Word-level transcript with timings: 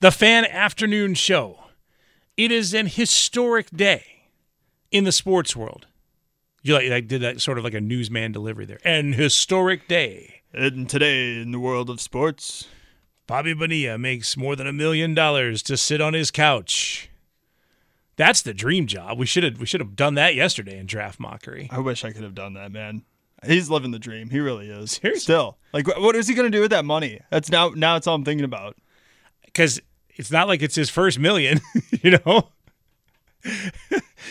The 0.00 0.10
Fan 0.10 0.44
Afternoon 0.44 1.14
Show. 1.14 1.58
It 2.36 2.52
is 2.52 2.74
an 2.74 2.86
historic 2.86 3.70
day 3.70 4.24
in 4.90 5.04
the 5.04 5.12
sports 5.12 5.56
world. 5.56 5.86
You 6.62 6.74
like, 6.74 6.90
like 6.90 7.08
did 7.08 7.22
that 7.22 7.40
sort 7.40 7.56
of 7.56 7.64
like 7.64 7.72
a 7.72 7.80
newsman 7.80 8.30
delivery 8.30 8.66
there. 8.66 8.78
An 8.84 9.14
historic 9.14 9.88
day. 9.88 10.42
And 10.52 10.86
today 10.86 11.40
in 11.40 11.50
the 11.50 11.58
world 11.58 11.88
of 11.88 12.02
sports, 12.02 12.68
Bobby 13.26 13.54
Bonilla 13.54 13.96
makes 13.96 14.36
more 14.36 14.54
than 14.54 14.66
a 14.66 14.72
million 14.72 15.14
dollars 15.14 15.62
to 15.62 15.78
sit 15.78 16.02
on 16.02 16.12
his 16.12 16.30
couch. 16.30 17.08
That's 18.16 18.42
the 18.42 18.52
dream 18.52 18.86
job. 18.86 19.16
We 19.16 19.24
should 19.24 19.44
have 19.44 19.58
we 19.58 19.64
should 19.64 19.80
have 19.80 19.96
done 19.96 20.12
that 20.16 20.34
yesterday 20.34 20.78
in 20.78 20.84
draft 20.84 21.18
mockery. 21.18 21.70
I 21.72 21.78
wish 21.78 22.04
I 22.04 22.12
could 22.12 22.22
have 22.22 22.34
done 22.34 22.52
that, 22.52 22.70
man. 22.70 23.02
He's 23.46 23.70
living 23.70 23.92
the 23.92 23.98
dream. 23.98 24.28
He 24.28 24.40
really 24.40 24.68
is. 24.68 24.92
Seriously? 24.92 25.20
Still, 25.20 25.56
like, 25.72 25.86
what 25.98 26.16
is 26.16 26.28
he 26.28 26.34
gonna 26.34 26.50
do 26.50 26.60
with 26.60 26.70
that 26.72 26.84
money? 26.84 27.20
That's 27.30 27.50
now 27.50 27.70
now 27.70 27.96
it's 27.96 28.06
all 28.06 28.14
I'm 28.14 28.24
thinking 28.24 28.44
about. 28.44 28.76
Because 29.56 29.80
it's 30.16 30.30
not 30.30 30.48
like 30.48 30.60
it's 30.62 30.74
his 30.74 30.90
first 30.90 31.18
million, 31.18 31.62
you 32.02 32.18
know. 32.18 32.48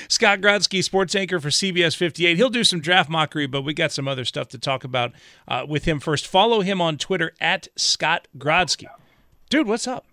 Scott 0.07 0.39
Grodsky, 0.39 0.83
sports 0.83 1.15
anchor 1.15 1.39
for 1.39 1.49
CBS 1.49 1.95
58. 1.95 2.37
He'll 2.37 2.49
do 2.49 2.63
some 2.63 2.79
draft 2.79 3.09
mockery, 3.09 3.47
but 3.47 3.63
we 3.63 3.73
got 3.73 3.91
some 3.91 4.07
other 4.07 4.23
stuff 4.23 4.49
to 4.49 4.59
talk 4.59 4.83
about 4.83 5.13
uh, 5.47 5.65
with 5.67 5.85
him 5.85 5.99
first. 5.99 6.27
Follow 6.27 6.61
him 6.61 6.79
on 6.79 6.97
Twitter 6.97 7.31
at 7.41 7.67
Scott 7.75 8.27
Grodsky. 8.37 8.85
Dude, 9.49 9.67
what's 9.67 9.87
up? 9.87 10.05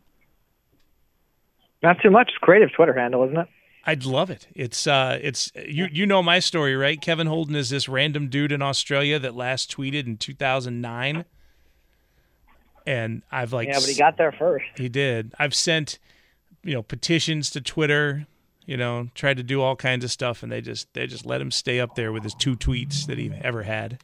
Not 1.82 2.00
too 2.00 2.10
much. 2.10 2.30
Creative 2.40 2.72
Twitter 2.72 2.94
handle, 2.94 3.24
isn't 3.24 3.36
it? 3.36 3.48
I'd 3.84 4.06
love 4.06 4.30
it. 4.30 4.46
It's 4.54 4.86
uh, 4.86 5.18
it's 5.20 5.50
you 5.56 5.88
you 5.90 6.06
know 6.06 6.22
my 6.22 6.38
story, 6.38 6.76
right? 6.76 7.00
Kevin 7.00 7.26
Holden 7.26 7.56
is 7.56 7.68
this 7.68 7.88
random 7.88 8.28
dude 8.28 8.52
in 8.52 8.62
Australia 8.62 9.18
that 9.18 9.34
last 9.34 9.76
tweeted 9.76 10.06
in 10.06 10.16
2009, 10.16 11.24
and 12.86 13.22
I've 13.30 13.52
like 13.52 13.68
Yeah, 13.68 13.74
but 13.74 13.88
he 13.88 13.94
got 13.94 14.16
there 14.16 14.32
first. 14.32 14.64
He 14.76 14.88
did. 14.88 15.32
I've 15.38 15.54
sent, 15.54 15.98
you 16.62 16.74
know, 16.74 16.82
petitions 16.82 17.50
to 17.50 17.60
Twitter, 17.60 18.26
you 18.66 18.76
know, 18.76 19.08
tried 19.14 19.36
to 19.38 19.42
do 19.42 19.60
all 19.60 19.76
kinds 19.76 20.04
of 20.04 20.10
stuff, 20.10 20.42
and 20.42 20.50
they 20.50 20.60
just 20.60 20.92
they 20.94 21.06
just 21.06 21.26
let 21.26 21.40
him 21.40 21.50
stay 21.50 21.80
up 21.80 21.94
there 21.94 22.12
with 22.12 22.22
his 22.22 22.34
two 22.34 22.56
tweets 22.56 23.06
that 23.06 23.18
he 23.18 23.32
ever 23.42 23.62
had. 23.64 24.00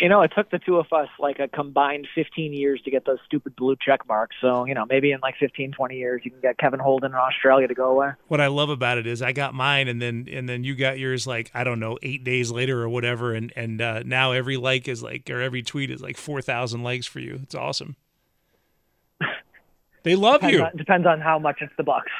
You 0.00 0.08
know, 0.08 0.22
it 0.22 0.32
took 0.34 0.50
the 0.50 0.58
two 0.58 0.76
of 0.76 0.86
us 0.92 1.08
like 1.18 1.38
a 1.38 1.48
combined 1.48 2.08
15 2.14 2.54
years 2.54 2.80
to 2.82 2.90
get 2.90 3.04
those 3.04 3.18
stupid 3.26 3.54
blue 3.54 3.76
check 3.78 4.08
marks. 4.08 4.34
So, 4.40 4.64
you 4.64 4.74
know, 4.74 4.86
maybe 4.88 5.12
in 5.12 5.20
like 5.20 5.34
15, 5.38 5.72
20 5.72 5.96
years, 5.96 6.22
you 6.24 6.30
can 6.30 6.40
get 6.40 6.56
Kevin 6.56 6.80
Holden 6.80 7.12
in 7.12 7.16
Australia 7.16 7.68
to 7.68 7.74
go 7.74 7.90
away. 7.90 8.12
What 8.28 8.40
I 8.40 8.46
love 8.46 8.70
about 8.70 8.96
it 8.96 9.06
is 9.06 9.20
I 9.20 9.32
got 9.32 9.52
mine, 9.52 9.88
and 9.88 10.00
then 10.00 10.26
and 10.32 10.48
then 10.48 10.64
you 10.64 10.74
got 10.74 10.98
yours 10.98 11.26
like 11.26 11.50
I 11.54 11.64
don't 11.64 11.80
know 11.80 11.98
eight 12.02 12.24
days 12.24 12.50
later 12.50 12.82
or 12.82 12.88
whatever, 12.88 13.34
and 13.34 13.52
and 13.54 13.80
uh, 13.80 14.02
now 14.04 14.32
every 14.32 14.56
like 14.56 14.88
is 14.88 15.02
like 15.02 15.28
or 15.28 15.40
every 15.40 15.62
tweet 15.62 15.90
is 15.90 16.00
like 16.00 16.16
four 16.16 16.40
thousand 16.40 16.82
likes 16.82 17.06
for 17.06 17.20
you. 17.20 17.38
It's 17.42 17.54
awesome. 17.54 17.96
They 20.02 20.16
love 20.16 20.40
Depends 20.40 20.56
you, 20.56 20.64
on, 20.64 20.76
depends 20.76 21.06
on 21.06 21.20
how 21.20 21.38
much 21.38 21.58
it's 21.60 21.72
the 21.76 21.82
Bucks. 21.82 22.10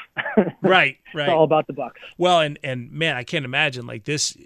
right? 0.61 0.97
right. 1.13 1.23
It's 1.23 1.29
all 1.29 1.43
about 1.43 1.67
the 1.67 1.73
Bucks. 1.73 1.99
Well, 2.17 2.39
and 2.39 2.59
and 2.63 2.91
man, 2.91 3.17
I 3.17 3.23
can't 3.23 3.45
imagine 3.45 3.87
like 3.87 4.03
this 4.03 4.37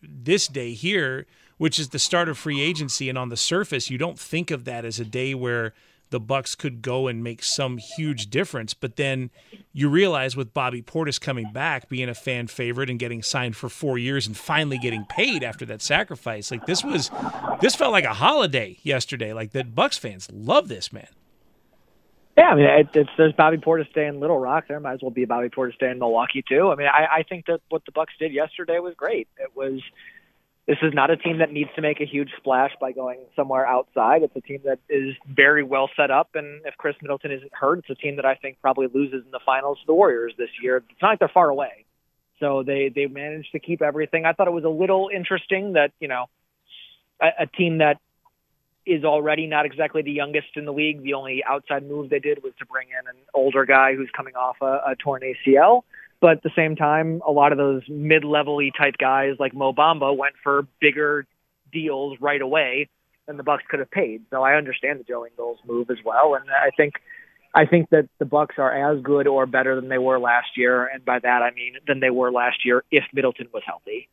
this 0.00 0.46
day 0.46 0.74
here, 0.74 1.26
which 1.58 1.78
is 1.78 1.90
the 1.90 1.98
start 1.98 2.28
of 2.28 2.38
free 2.38 2.60
agency, 2.60 3.08
and 3.08 3.18
on 3.18 3.28
the 3.28 3.36
surface, 3.36 3.90
you 3.90 3.98
don't 3.98 4.18
think 4.18 4.50
of 4.50 4.64
that 4.64 4.84
as 4.84 4.98
a 4.98 5.04
day 5.04 5.34
where 5.34 5.74
the 6.10 6.20
Bucks 6.20 6.54
could 6.54 6.80
go 6.80 7.08
and 7.08 7.24
make 7.24 7.42
some 7.42 7.78
huge 7.78 8.30
difference. 8.30 8.72
But 8.72 8.96
then 8.96 9.30
you 9.72 9.88
realize 9.88 10.36
with 10.36 10.54
Bobby 10.54 10.80
Portis 10.80 11.20
coming 11.20 11.50
back, 11.52 11.88
being 11.88 12.08
a 12.08 12.14
fan 12.14 12.46
favorite 12.46 12.88
and 12.88 12.98
getting 12.98 13.22
signed 13.22 13.56
for 13.56 13.68
four 13.68 13.98
years 13.98 14.26
and 14.26 14.36
finally 14.36 14.78
getting 14.78 15.04
paid 15.06 15.42
after 15.42 15.64
that 15.66 15.82
sacrifice, 15.82 16.50
like 16.50 16.66
this 16.66 16.84
was 16.84 17.10
this 17.60 17.74
felt 17.74 17.92
like 17.92 18.04
a 18.04 18.14
holiday 18.14 18.78
yesterday. 18.82 19.32
Like 19.32 19.52
that 19.52 19.74
Bucks 19.74 19.98
fans 19.98 20.28
love 20.32 20.68
this 20.68 20.92
man. 20.92 21.08
Yeah, 22.36 22.48
I 22.48 22.54
mean, 22.54 22.66
it, 22.66 22.88
it's 22.94 23.10
there's 23.16 23.32
Bobby 23.32 23.56
Portis 23.56 23.92
Day 23.92 24.06
in 24.06 24.20
Little 24.20 24.38
Rock. 24.38 24.66
There 24.68 24.78
might 24.78 24.94
as 24.94 25.02
well 25.02 25.10
be 25.10 25.24
Bobby 25.24 25.48
Portis 25.48 25.78
Day 25.78 25.90
in 25.90 25.98
Milwaukee 25.98 26.44
too. 26.48 26.70
I 26.70 26.76
mean, 26.76 26.88
I, 26.88 27.06
I 27.18 27.22
think 27.24 27.46
that 27.46 27.60
what 27.70 27.84
the 27.86 27.92
Bucks 27.92 28.12
did 28.18 28.32
yesterday 28.32 28.78
was 28.78 28.94
great. 28.94 29.26
It 29.38 29.56
was. 29.56 29.80
This 30.66 30.78
is 30.80 30.94
not 30.94 31.10
a 31.10 31.16
team 31.16 31.38
that 31.38 31.52
needs 31.52 31.68
to 31.76 31.82
make 31.82 32.00
a 32.00 32.06
huge 32.06 32.30
splash 32.38 32.70
by 32.80 32.92
going 32.92 33.20
somewhere 33.36 33.66
outside. 33.66 34.22
It's 34.22 34.34
a 34.34 34.40
team 34.40 34.60
that 34.64 34.78
is 34.88 35.14
very 35.28 35.62
well 35.62 35.90
set 35.94 36.10
up, 36.10 36.30
and 36.34 36.62
if 36.64 36.74
Khris 36.78 36.96
Middleton 37.02 37.32
isn't 37.32 37.52
hurt, 37.52 37.80
it's 37.80 37.90
a 37.90 37.94
team 37.94 38.16
that 38.16 38.24
I 38.24 38.34
think 38.34 38.58
probably 38.62 38.86
loses 38.92 39.24
in 39.26 39.30
the 39.30 39.40
finals 39.44 39.78
to 39.80 39.86
the 39.86 39.92
Warriors 39.92 40.32
this 40.38 40.48
year. 40.62 40.78
It's 40.78 41.02
not 41.02 41.10
like 41.10 41.18
they're 41.18 41.28
far 41.28 41.50
away, 41.50 41.84
so 42.40 42.62
they 42.62 42.90
they 42.94 43.06
managed 43.06 43.52
to 43.52 43.58
keep 43.58 43.82
everything. 43.82 44.24
I 44.24 44.32
thought 44.32 44.48
it 44.48 44.54
was 44.54 44.64
a 44.64 44.70
little 44.70 45.10
interesting 45.14 45.74
that 45.74 45.92
you 46.00 46.08
know 46.08 46.26
a, 47.20 47.42
a 47.42 47.46
team 47.46 47.78
that 47.78 47.98
is 48.86 49.04
already 49.04 49.46
not 49.46 49.66
exactly 49.66 50.00
the 50.00 50.12
youngest 50.12 50.48
in 50.56 50.64
the 50.64 50.72
league. 50.72 51.02
The 51.02 51.14
only 51.14 51.42
outside 51.46 51.86
move 51.86 52.08
they 52.08 52.20
did 52.20 52.42
was 52.42 52.52
to 52.58 52.66
bring 52.66 52.88
in 52.88 53.06
an 53.06 53.16
older 53.34 53.66
guy 53.66 53.94
who's 53.94 54.10
coming 54.16 54.34
off 54.34 54.56
a, 54.62 54.92
a 54.92 54.96
torn 54.98 55.22
ACL. 55.22 55.82
But 56.24 56.38
at 56.38 56.42
the 56.42 56.50
same 56.56 56.74
time, 56.74 57.20
a 57.26 57.30
lot 57.30 57.52
of 57.52 57.58
those 57.58 57.82
mid-level 57.86 58.58
type 58.80 58.94
guys 58.96 59.32
like 59.38 59.52
Mo 59.52 59.74
Bamba 59.74 60.16
went 60.16 60.32
for 60.42 60.66
bigger 60.80 61.26
deals 61.70 62.16
right 62.18 62.40
away 62.40 62.88
than 63.26 63.36
the 63.36 63.42
Bucks 63.42 63.62
could 63.68 63.80
have 63.80 63.90
paid. 63.90 64.22
So 64.30 64.42
I 64.42 64.54
understand 64.54 65.00
the 65.00 65.04
Joe 65.04 65.26
Ingles 65.26 65.58
move 65.66 65.90
as 65.90 65.98
well, 66.02 66.34
and 66.34 66.44
I 66.48 66.70
think 66.78 66.94
I 67.54 67.66
think 67.66 67.90
that 67.90 68.08
the 68.18 68.24
Bucks 68.24 68.54
are 68.56 68.72
as 68.72 69.02
good 69.02 69.26
or 69.26 69.44
better 69.44 69.78
than 69.78 69.90
they 69.90 69.98
were 69.98 70.18
last 70.18 70.56
year, 70.56 70.86
and 70.86 71.04
by 71.04 71.18
that 71.18 71.42
I 71.42 71.50
mean 71.50 71.74
than 71.86 72.00
they 72.00 72.08
were 72.08 72.32
last 72.32 72.64
year 72.64 72.84
if 72.90 73.04
Middleton 73.12 73.48
was 73.52 73.62
healthy. 73.66 74.08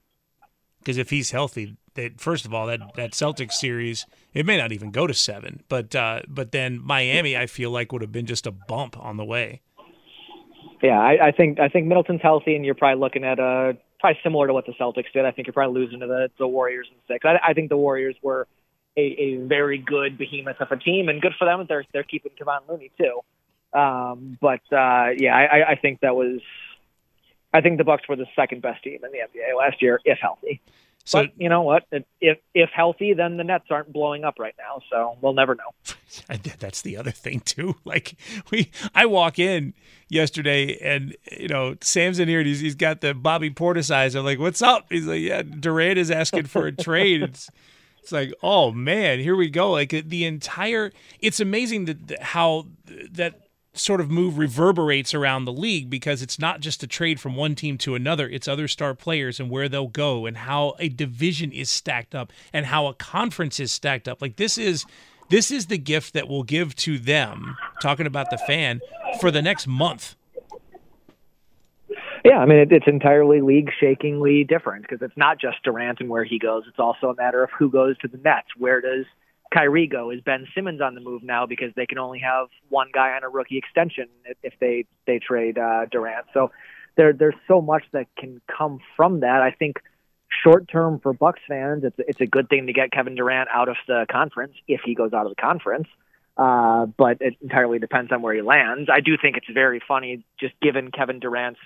because 0.80 0.98
if 0.98 1.12
he's 1.12 1.32
healthy, 1.32 1.78
that 1.94 2.20
first 2.20 2.46
of 2.46 2.54
all 2.54 2.68
that 2.68 2.82
that 2.96 3.12
Celtics 3.12 3.54
series 3.54 4.06
it 4.34 4.46
may 4.46 4.58
not 4.58 4.74
even 4.74 4.92
go 4.92 5.08
to 5.08 5.14
seven, 5.14 5.64
but 5.70 5.96
uh, 5.96 6.24
but 6.28 6.52
then 6.52 6.78
Miami 6.84 7.38
I 7.38 7.46
feel 7.46 7.72
like 7.72 7.94
would 7.94 8.02
have 8.02 8.12
been 8.12 8.26
just 8.26 8.46
a 8.46 8.52
bump 8.52 8.98
on 9.00 9.16
the 9.18 9.26
way. 9.26 9.62
Yeah, 10.82 11.00
I, 11.00 11.28
I 11.28 11.32
think 11.32 11.60
I 11.60 11.70
think 11.70 11.88
Middleton's 11.88 12.22
healthy, 12.22 12.56
and 12.56 12.66
you're 12.66 12.76
probably 12.76 13.00
looking 13.00 13.24
at 13.24 13.40
a 13.40 13.78
probably 14.00 14.20
similar 14.24 14.48
to 14.48 14.54
what 14.54 14.66
the 14.66 14.74
Celtics 14.74 15.12
did. 15.14 15.26
I 15.26 15.32
think 15.32 15.48
you're 15.48 15.54
probably 15.54 15.80
losing 15.80 16.00
to 16.00 16.08
the 16.08 16.32
the 16.40 16.48
Warriors 16.48 16.88
in 16.90 16.98
six. 17.08 17.24
I, 17.24 17.40
I 17.50 17.54
think 17.54 17.70
the 17.70 17.78
Warriors 17.78 18.16
were 18.24 18.48
a, 18.98 19.02
a 19.02 19.36
very 19.38 19.78
good 19.78 20.18
behemoth 20.18 20.60
of 20.60 20.72
a 20.72 20.78
team, 20.78 21.08
and 21.08 21.22
good 21.22 21.34
for 21.38 21.46
them. 21.46 21.66
They're 21.70 21.86
they're 21.94 22.04
keeping 22.04 22.32
Kevon 22.40 22.62
Looney 22.68 22.92
too. 22.98 23.22
Um, 23.78 24.38
but 24.42 24.62
uh, 24.72 25.10
yeah, 25.18 25.36
I, 25.36 25.72
I 25.72 25.76
think 25.76 26.02
that 26.02 26.16
was. 26.16 26.42
I 27.54 27.60
think 27.60 27.78
the 27.78 27.84
Bucks 27.84 28.08
were 28.08 28.16
the 28.16 28.28
second 28.36 28.62
best 28.62 28.82
team 28.82 29.00
in 29.04 29.12
the 29.12 29.18
NBA 29.18 29.58
last 29.58 29.82
year, 29.82 30.00
if 30.06 30.20
healthy. 30.20 30.62
So 31.06 31.24
but 31.24 31.32
you 31.38 31.50
know 31.50 31.62
what? 31.62 31.84
If 32.20 32.38
if 32.54 32.70
healthy, 32.70 33.14
then 33.14 33.38
the 33.38 33.44
Nets 33.44 33.66
aren't 33.70 33.92
blowing 33.92 34.24
up 34.24 34.36
right 34.40 34.56
now, 34.58 34.82
so 34.90 35.18
we'll 35.22 35.34
never 35.34 35.56
know. 35.56 35.74
That's 36.60 36.82
the 36.82 36.98
other 36.98 37.12
thing 37.12 37.42
too. 37.42 37.76
Like 37.92 38.16
we, 38.52 38.72
I 38.96 39.06
walk 39.06 39.38
in 39.38 39.74
yesterday 40.08 40.78
and 40.78 41.16
you 41.32 41.50
know 41.50 41.76
Sam's 41.82 42.20
in 42.20 42.30
here 42.30 42.40
and 42.40 42.48
he's, 42.48 42.62
he's 42.62 42.76
got 42.76 43.02
the 43.02 43.14
Bobby 43.14 43.50
Portis 43.50 43.92
eyes. 43.94 44.16
I'm 44.16 44.24
like, 44.24 44.40
what's 44.40 44.62
up? 44.62 44.86
He's 44.90 45.08
like, 45.08 45.22
yeah, 45.22 45.42
Durant 45.42 45.98
is 45.98 46.10
asking 46.10 46.46
for 46.46 46.68
a 46.68 46.72
trade. 46.72 47.22
It's 47.32 47.50
it's 48.02 48.12
like, 48.12 48.34
oh 48.42 48.72
man, 48.72 49.20
here 49.20 49.36
we 49.36 49.50
go. 49.50 49.72
Like 49.72 49.90
the 49.90 50.26
entire, 50.26 50.92
it's 51.20 51.40
amazing 51.40 51.86
that 51.86 52.08
that 52.08 52.24
how 52.24 52.68
that 53.12 53.51
sort 53.74 54.02
of 54.02 54.12
move 54.12 54.38
reverberates 54.38 55.14
around 55.14 55.46
the 55.46 55.54
league 55.54 55.90
because 55.90 56.22
it's 56.22 56.38
not 56.38 56.60
just 56.60 56.84
a 56.84 56.88
trade 56.88 57.20
from 57.20 57.36
one 57.36 57.56
team 57.56 57.78
to 57.78 57.96
another 57.96 58.28
it's 58.28 58.46
other 58.46 58.68
star 58.68 58.94
players 58.94 59.40
and 59.40 59.50
where 59.50 59.70
they'll 59.70 59.88
go 59.88 60.26
and 60.26 60.36
how 60.36 60.76
a 60.78 60.90
division 60.90 61.54
is 61.54 61.70
stacked 61.70 62.14
up 62.14 62.34
and 62.52 62.66
how 62.66 62.88
a 62.88 62.94
conference 62.94 63.62
is 63.62 63.72
stacked 63.72 64.10
up 64.10 64.22
like 64.22 64.36
this 64.36 64.58
is 64.58 64.86
this 65.32 65.50
is 65.50 65.68
the 65.68 65.78
gift 65.78 66.12
that 66.14 66.28
we'll 66.28 66.44
give 66.44 66.76
to 66.76 67.00
them. 67.00 67.56
Talking 67.82 68.06
about 68.06 68.30
the 68.32 68.38
fan 68.38 68.82
for 69.22 69.32
the 69.32 69.42
next 69.42 69.66
month. 69.66 70.16
Yeah, 72.26 72.40
I 72.40 72.46
mean 72.46 72.60
it, 72.60 72.72
it's 72.74 72.86
entirely 72.86 73.40
league 73.40 73.72
shakingly 73.80 74.44
different 74.44 74.82
because 74.82 75.02
it's 75.02 75.16
not 75.16 75.40
just 75.40 75.64
Durant 75.64 76.02
and 76.02 76.10
where 76.10 76.26
he 76.26 76.38
goes. 76.38 76.66
It's 76.68 76.80
also 76.80 77.10
a 77.10 77.16
matter 77.16 77.42
of 77.42 77.50
who 77.58 77.72
goes 77.72 77.98
to 78.00 78.10
the 78.10 78.18
Nets. 78.18 78.50
Where 78.58 78.82
does 78.82 79.06
Kyrie 79.54 79.88
go? 79.88 80.12
Is 80.12 80.22
Ben 80.22 80.48
Simmons 80.56 80.82
on 80.82 80.96
the 80.96 81.02
move 81.02 81.24
now 81.24 81.46
because 81.46 81.72
they 81.76 81.86
can 81.86 81.98
only 81.98 82.20
have 82.20 82.48
one 82.70 82.88
guy 82.94 83.12
on 83.12 83.24
a 83.24 83.30
rookie 83.30 83.58
extension 83.58 84.08
if, 84.42 84.54
they 84.60 84.86
they 85.06 85.20
trade 85.20 85.58
uh, 85.58 85.86
Durant? 85.92 86.28
So 86.34 86.52
there 86.96 87.14
there's 87.14 87.36
so 87.48 87.62
much 87.62 87.84
that 87.92 88.08
can 88.18 88.42
come 88.48 88.80
from 88.96 89.22
that. 89.22 89.42
I 89.42 89.52
think 89.52 89.78
short 90.44 90.68
term 90.70 91.00
for 91.00 91.14
Bucks 91.14 91.42
fans, 91.48 91.84
it's 91.84 91.98
it's 92.00 92.22
a 92.22 92.26
good 92.26 92.50
thing 92.50 92.68
to 92.68 92.74
get 92.74 92.92
Kevin 92.92 93.16
Durant 93.16 93.50
out 93.54 93.70
of 93.70 93.76
the 93.88 94.06
conference 94.10 94.54
if 94.68 94.82
he 94.86 94.96
goes 94.96 95.14
out 95.14 95.26
of 95.26 95.36
the 95.36 95.42
conference. 95.42 95.88
Uh, 96.38 96.86
but 96.86 97.18
it 97.20 97.36
entirely 97.42 97.78
depends 97.78 98.12
on 98.12 98.22
where 98.22 98.34
he 98.34 98.42
lands. 98.42 98.90
I 98.92 99.02
do 99.02 99.18
think 99.22 99.36
it's 99.36 99.50
very 99.54 99.82
funny, 99.86 100.24
just 100.40 100.54
given 100.62 100.90
Kevin 100.90 101.20
Durant's 101.20 101.60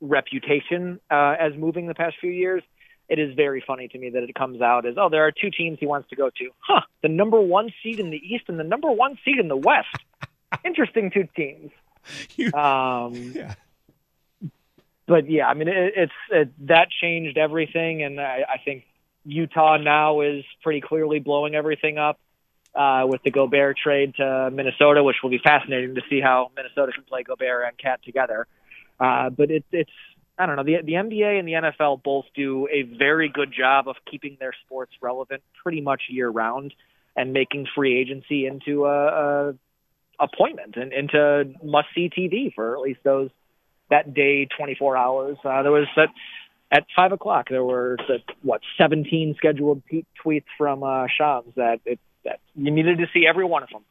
reputation 0.00 1.00
uh, 1.10 1.36
as 1.38 1.52
moving 1.56 1.86
the 1.86 1.94
past 1.94 2.16
few 2.20 2.30
years. 2.30 2.62
It 3.08 3.18
is 3.18 3.34
very 3.34 3.64
funny 3.66 3.88
to 3.88 3.98
me 3.98 4.10
that 4.10 4.22
it 4.22 4.34
comes 4.34 4.60
out 4.60 4.84
as, 4.84 4.94
oh, 4.98 5.08
there 5.08 5.26
are 5.26 5.32
two 5.32 5.50
teams 5.50 5.78
he 5.80 5.86
wants 5.86 6.10
to 6.10 6.16
go 6.16 6.28
to. 6.28 6.50
Huh, 6.60 6.82
the 7.02 7.08
number 7.08 7.40
one 7.40 7.70
seed 7.82 8.00
in 8.00 8.10
the 8.10 8.18
East 8.18 8.44
and 8.48 8.58
the 8.58 8.64
number 8.64 8.90
one 8.90 9.18
seed 9.24 9.38
in 9.38 9.48
the 9.48 9.56
West. 9.56 9.88
Interesting 10.64 11.10
two 11.10 11.26
teams. 11.34 11.70
Um, 12.54 13.14
Yeah. 13.34 13.54
but 15.06 15.30
yeah, 15.30 15.48
I 15.48 15.54
mean, 15.54 15.68
it, 15.68 15.92
it's 15.96 16.12
it, 16.30 16.66
that 16.68 16.88
changed 16.90 17.38
everything, 17.38 18.02
and 18.02 18.20
I, 18.20 18.44
I 18.54 18.58
think 18.64 18.84
Utah 19.24 19.78
now 19.78 20.20
is 20.20 20.44
pretty 20.62 20.80
clearly 20.82 21.18
blowing 21.18 21.54
everything 21.54 21.96
up 21.98 22.18
uh, 22.74 23.04
with 23.06 23.22
the 23.22 23.30
Gobert 23.30 23.78
trade 23.82 24.14
to 24.16 24.50
Minnesota, 24.52 25.02
which 25.02 25.16
will 25.22 25.30
be 25.30 25.40
fascinating 25.42 25.94
to 25.94 26.02
see 26.10 26.20
how 26.20 26.50
Minnesota 26.54 26.92
can 26.92 27.04
play 27.04 27.22
Gobert 27.22 27.64
and 27.68 27.78
KAT 27.78 28.02
together. 28.04 28.46
Uh, 29.00 29.30
but 29.30 29.50
it, 29.50 29.64
it's 29.72 29.90
I 30.38 30.46
don't 30.46 30.56
know 30.56 30.64
the 30.64 30.76
the 30.84 30.92
NBA 30.92 31.38
and 31.38 31.48
the 31.48 31.52
NFL 31.52 32.02
both 32.02 32.26
do 32.34 32.68
a 32.70 32.82
very 32.82 33.28
good 33.28 33.52
job 33.52 33.88
of 33.88 33.96
keeping 34.08 34.36
their 34.38 34.52
sports 34.64 34.92
relevant 35.00 35.42
pretty 35.62 35.80
much 35.80 36.02
year 36.08 36.28
round 36.28 36.74
and 37.16 37.32
making 37.32 37.66
free 37.74 37.98
agency 38.00 38.46
into 38.46 38.86
a, 38.86 39.48
a 39.50 39.54
appointment 40.20 40.76
and 40.76 40.92
into 40.92 41.52
must 41.62 41.88
see 41.94 42.08
TV 42.08 42.54
for 42.54 42.74
at 42.74 42.80
least 42.80 43.00
those 43.02 43.30
that 43.90 44.14
day 44.14 44.46
24 44.56 44.96
hours. 44.96 45.36
Uh, 45.44 45.62
there 45.62 45.72
was 45.72 45.86
that 45.96 46.08
at 46.70 46.84
five 46.94 47.12
o'clock. 47.12 47.48
There 47.48 47.64
were 47.64 47.96
the, 48.06 48.18
what 48.42 48.60
17 48.78 49.34
scheduled 49.36 49.82
t- 49.90 50.06
tweets 50.24 50.44
from 50.56 50.82
uh, 50.82 51.06
Shams 51.16 51.54
that 51.56 51.80
it 51.84 51.98
that 52.24 52.40
you 52.54 52.70
needed 52.70 52.98
to 52.98 53.06
see 53.12 53.26
every 53.28 53.44
one 53.44 53.62
of 53.62 53.70
them. 53.70 53.82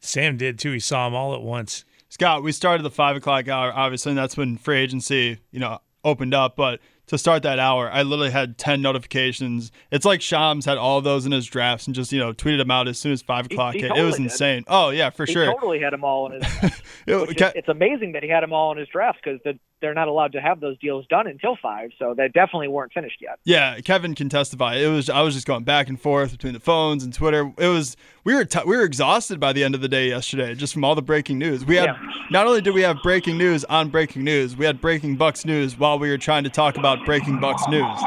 Sam 0.00 0.36
did 0.36 0.58
too. 0.58 0.72
He 0.72 0.80
saw 0.80 1.06
them 1.06 1.14
all 1.14 1.34
at 1.34 1.42
once. 1.42 1.84
Scott, 2.14 2.44
we 2.44 2.52
started 2.52 2.84
the 2.84 2.92
five 2.92 3.16
o'clock 3.16 3.48
hour, 3.48 3.72
obviously, 3.74 4.10
and 4.10 4.18
that's 4.18 4.36
when 4.36 4.56
free 4.56 4.78
agency, 4.78 5.40
you 5.50 5.58
know, 5.58 5.80
opened 6.04 6.32
up. 6.32 6.54
But 6.54 6.78
to 7.08 7.18
start 7.18 7.42
that 7.42 7.58
hour, 7.58 7.90
I 7.90 8.02
literally 8.02 8.30
had 8.30 8.56
ten 8.58 8.80
notifications. 8.82 9.70
It's 9.90 10.04
like 10.04 10.20
Shams 10.22 10.64
had 10.64 10.78
all 10.78 11.00
those 11.00 11.26
in 11.26 11.32
his 11.32 11.46
drafts 11.46 11.86
and 11.86 11.94
just 11.94 12.12
you 12.12 12.18
know 12.18 12.32
tweeted 12.32 12.58
them 12.58 12.70
out 12.70 12.88
as 12.88 12.98
soon 12.98 13.12
as 13.12 13.22
five 13.22 13.46
o'clock 13.46 13.74
he 13.74 13.80
hit. 13.80 13.88
totally 13.88 14.02
it 14.02 14.06
was 14.06 14.16
did. 14.16 14.22
insane. 14.24 14.64
Oh 14.68 14.90
yeah, 14.90 15.10
for 15.10 15.26
He 15.26 15.32
sure. 15.32 15.46
totally 15.46 15.80
had 15.80 15.92
them 15.92 16.04
all 16.04 16.32
in 16.32 16.40
his. 16.42 16.72
It- 17.06 17.12
is, 17.38 17.52
it's 17.54 17.68
amazing 17.68 18.12
that 18.12 18.22
he 18.22 18.30
had 18.30 18.42
them 18.42 18.54
all 18.54 18.72
in 18.72 18.78
his 18.78 18.88
drafts 18.88 19.20
because 19.22 19.38
the, 19.44 19.58
they're 19.82 19.92
not 19.92 20.08
allowed 20.08 20.32
to 20.32 20.40
have 20.40 20.58
those 20.60 20.78
deals 20.78 21.04
done 21.08 21.26
until 21.26 21.54
five, 21.60 21.90
so 21.98 22.14
they 22.16 22.28
definitely 22.28 22.68
weren't 22.68 22.94
finished 22.94 23.18
yet. 23.20 23.38
Yeah, 23.44 23.78
Kevin 23.80 24.14
can 24.14 24.30
testify. 24.30 24.76
It 24.76 24.88
was 24.88 25.10
I 25.10 25.20
was 25.20 25.34
just 25.34 25.46
going 25.46 25.64
back 25.64 25.88
and 25.90 26.00
forth 26.00 26.30
between 26.32 26.54
the 26.54 26.60
phones 26.60 27.04
and 27.04 27.12
Twitter. 27.12 27.52
It 27.58 27.68
was 27.68 27.94
we 28.24 28.34
were 28.34 28.46
t- 28.46 28.60
we 28.64 28.74
were 28.74 28.84
exhausted 28.84 29.38
by 29.38 29.52
the 29.52 29.62
end 29.62 29.74
of 29.74 29.82
the 29.82 29.88
day 29.88 30.08
yesterday 30.08 30.54
just 30.54 30.72
from 30.72 30.82
all 30.84 30.94
the 30.94 31.02
breaking 31.02 31.38
news. 31.38 31.66
We 31.66 31.76
had 31.76 31.84
Yeah. 31.90 31.98
not 32.30 32.46
only 32.46 32.62
did 32.62 32.72
we 32.72 32.80
have 32.80 32.96
breaking 33.02 33.36
news 33.36 33.64
on 33.66 33.90
breaking 33.90 34.24
news, 34.24 34.56
we 34.56 34.64
had 34.64 34.80
breaking 34.80 35.16
Bucks 35.16 35.44
news 35.44 35.78
while 35.78 35.98
we 35.98 36.08
were 36.08 36.16
trying 36.16 36.44
to 36.44 36.50
talk 36.50 36.78
about 36.78 36.93
breaking 37.04 37.40
Bucks 37.40 37.62
news. 37.68 38.02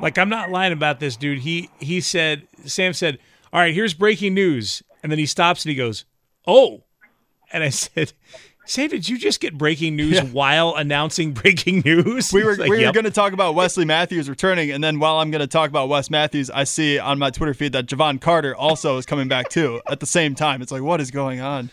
Like 0.00 0.18
I'm 0.18 0.28
not 0.28 0.50
lying 0.50 0.72
about 0.72 1.00
this, 1.00 1.16
dude. 1.16 1.40
He 1.40 1.70
he 1.78 2.00
said 2.00 2.46
Sam 2.64 2.92
said, 2.92 3.18
"All 3.52 3.60
right, 3.60 3.74
here's 3.74 3.94
breaking 3.94 4.34
news," 4.34 4.82
and 5.02 5.10
then 5.12 5.18
he 5.18 5.26
stops 5.26 5.64
and 5.64 5.70
he 5.70 5.76
goes, 5.76 6.04
"Oh," 6.46 6.84
and 7.52 7.62
I 7.64 7.68
said. 7.70 8.12
Sam, 8.66 8.88
did 8.88 9.08
you 9.08 9.18
just 9.18 9.40
get 9.40 9.58
breaking 9.58 9.96
news 9.96 10.12
Yeah. 10.12 10.24
while 10.26 10.76
announcing 10.76 11.32
breaking 11.42 11.80
news? 11.84 12.32
We 12.32 12.44
were 12.44 12.52
like, 12.56 12.70
we 12.70 12.76
were 12.76 12.82
"Yep." 12.82 12.94
going 12.94 13.04
to 13.04 13.10
talk 13.10 13.32
about 13.32 13.56
Wesley 13.56 13.84
Matthews 13.84 14.28
returning, 14.28 14.70
and 14.70 14.84
then 14.84 15.00
while 15.00 15.16
I'm 15.16 15.32
going 15.32 15.40
to 15.40 15.48
talk 15.48 15.70
about 15.70 15.88
Wes 15.88 16.08
Matthews, 16.08 16.50
I 16.50 16.62
see 16.64 16.96
on 16.96 17.18
my 17.18 17.30
Twitter 17.30 17.52
feed 17.52 17.72
that 17.72 17.86
Jevon 17.86 18.20
Carter 18.20 18.54
also 18.54 18.96
is 18.96 19.06
coming 19.06 19.26
back 19.26 19.48
too 19.48 19.80
at 19.88 19.98
the 19.98 20.06
same 20.06 20.36
time. 20.36 20.62
It's 20.62 20.70
like 20.70 20.82
what 20.82 21.00
is 21.00 21.10
going 21.10 21.40
on? 21.40 21.70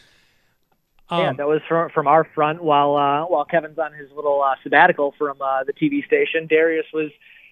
Yeah, 1.10 1.30
Um, 1.30 1.38
that 1.38 1.48
was 1.48 1.62
from 1.68 1.90
from 1.92 2.08
our 2.08 2.26
front 2.36 2.62
while 2.62 2.96
uh, 2.96 3.26
while 3.26 3.46
Kevin's 3.46 3.80
on 3.80 3.94
his 3.94 4.10
little 4.12 4.44
uh, 4.44 4.56
sabbatical 4.64 5.14
from 5.18 5.42
uh, 5.42 5.64
the 5.64 5.74
TV 5.74 6.06
station. 6.06 6.48
Darius 6.48 6.86
was 6.94 7.12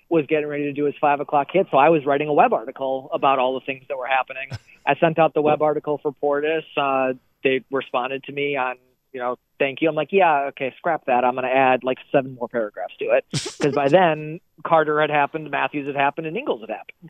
was 0.09 0.25
getting 0.27 0.47
ready 0.47 0.63
to 0.63 0.73
do 0.73 0.85
his 0.85 0.95
five 0.99 1.19
o'clock 1.19 1.47
hit, 1.51 1.67
so 1.71 1.77
I 1.77 1.89
was 1.89 2.05
writing 2.05 2.27
a 2.27 2.33
web 2.33 2.53
article 2.53 3.09
about 3.13 3.39
all 3.39 3.53
the 3.57 3.65
things 3.65 3.85
that 3.87 3.97
were 3.97 4.07
happening. 4.07 4.49
I 4.85 4.95
sent 4.95 5.17
out 5.19 5.33
the 5.33 5.41
web 5.41 5.61
article 5.61 5.99
for 6.03 6.13
Portis. 6.13 6.63
Uh, 6.75 7.13
they 7.43 7.63
responded 7.71 8.25
to 8.25 8.33
me 8.33 8.57
on 8.57 8.75
you 9.13 9.21
know 9.21 9.37
thank 9.57 9.81
you. 9.81 9.87
I'm 9.87 9.95
like 9.95 10.09
yeah 10.11 10.47
okay 10.49 10.73
scrap 10.77 11.05
that. 11.05 11.23
I'm 11.23 11.35
going 11.35 11.45
to 11.45 11.55
add 11.55 11.83
like 11.83 11.99
seven 12.11 12.35
more 12.35 12.49
paragraphs 12.49 12.95
to 12.99 13.05
it 13.05 13.25
because 13.31 13.73
by 13.73 13.87
then 13.87 14.41
Carter 14.63 14.99
had 14.99 15.09
happened, 15.09 15.49
Matthews 15.49 15.87
had 15.87 15.95
happened, 15.95 16.27
and 16.27 16.35
Ingles 16.35 16.59
had 16.59 16.71
happened. 16.71 17.09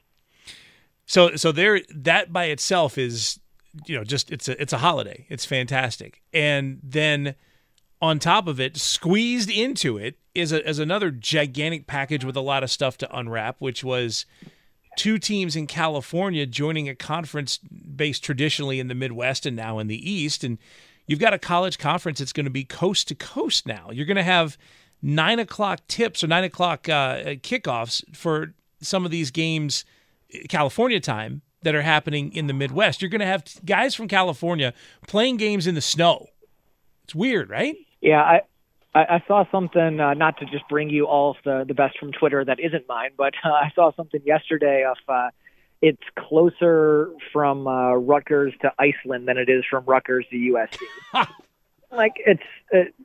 So 1.07 1.35
so 1.35 1.51
there 1.51 1.81
that 1.89 2.31
by 2.31 2.45
itself 2.45 2.99
is 2.99 3.39
you 3.85 3.95
know 3.95 4.03
just 4.03 4.31
it's 4.31 4.47
a 4.47 4.59
it's 4.61 4.73
a 4.73 4.77
holiday. 4.77 5.25
It's 5.29 5.45
fantastic. 5.45 6.21
And 6.33 6.79
then 6.83 7.35
on 8.01 8.19
top 8.19 8.47
of 8.47 8.59
it, 8.59 8.77
squeezed 8.77 9.49
into 9.49 9.97
it 9.97 10.17
is 10.33 10.51
a, 10.51 10.67
is 10.67 10.79
another 10.79 11.11
gigantic 11.11 11.87
package 11.87 12.25
with 12.25 12.35
a 12.35 12.41
lot 12.41 12.63
of 12.63 12.69
stuff 12.69 12.97
to 12.99 13.17
unwrap, 13.17 13.55
which 13.59 13.83
was 13.83 14.25
two 14.97 15.17
teams 15.17 15.55
in 15.55 15.67
California 15.67 16.45
joining 16.45 16.89
a 16.89 16.95
conference 16.95 17.57
based 17.57 18.23
traditionally 18.23 18.79
in 18.79 18.87
the 18.87 18.95
Midwest 18.95 19.45
and 19.45 19.55
now 19.55 19.79
in 19.79 19.87
the 19.87 20.11
East. 20.11 20.43
And 20.43 20.57
you've 21.07 21.19
got 21.19 21.33
a 21.33 21.39
college 21.39 21.77
conference 21.77 22.19
that's 22.19 22.33
going 22.33 22.45
to 22.45 22.51
be 22.51 22.63
coast 22.63 23.07
to 23.09 23.15
coast 23.15 23.65
now. 23.65 23.89
You're 23.91 24.05
going 24.05 24.17
to 24.17 24.23
have 24.23 24.57
nine 25.01 25.39
o'clock 25.39 25.81
tips 25.87 26.23
or 26.23 26.27
nine 26.27 26.43
o'clock 26.43 26.89
uh, 26.89 27.35
kickoffs 27.41 28.03
for 28.15 28.53
some 28.81 29.05
of 29.05 29.11
these 29.11 29.31
games, 29.31 29.85
California 30.49 30.99
time, 30.99 31.41
that 31.65 31.75
are 31.75 31.81
happening 31.81 32.31
in 32.33 32.47
the 32.47 32.53
Midwest. 32.53 33.01
You're 33.01 33.09
going 33.09 33.19
to 33.19 33.25
have 33.25 33.43
guys 33.65 33.93
from 33.93 34.07
California 34.07 34.73
playing 35.07 35.35
games 35.37 35.67
in 35.67 35.75
the 35.75 35.81
snow. 35.81 36.27
It's 37.03 37.13
weird, 37.13 37.49
right? 37.49 37.75
Yeah, 38.01 38.21
I 38.21 38.41
I, 38.95 39.15
I 39.15 39.23
saw 39.27 39.43
something. 39.51 39.99
Uh, 39.99 40.13
not 40.13 40.37
to 40.37 40.45
just 40.45 40.67
bring 40.69 40.89
you 40.89 41.05
all 41.05 41.35
the 41.43 41.65
the 41.67 41.73
best 41.73 41.99
from 41.99 42.13
Twitter 42.13 42.45
that 42.45 42.59
isn't 42.59 42.87
mine, 42.87 43.11
but 43.17 43.33
uh, 43.43 43.49
I 43.49 43.71
saw 43.75 43.91
something 43.95 44.21
yesterday 44.25 44.85
of 44.85 44.97
uh, 45.09 45.29
it's 45.81 46.01
closer 46.17 47.11
from 47.33 47.67
uh, 47.67 47.93
Rutgers 47.95 48.53
to 48.61 48.71
Iceland 48.79 49.27
than 49.27 49.37
it 49.37 49.49
is 49.49 49.63
from 49.69 49.83
Rutgers 49.85 50.25
to 50.31 50.35
USC. 50.35 50.79
like 51.91 52.13
it's 52.17 52.41
it, 52.71 52.95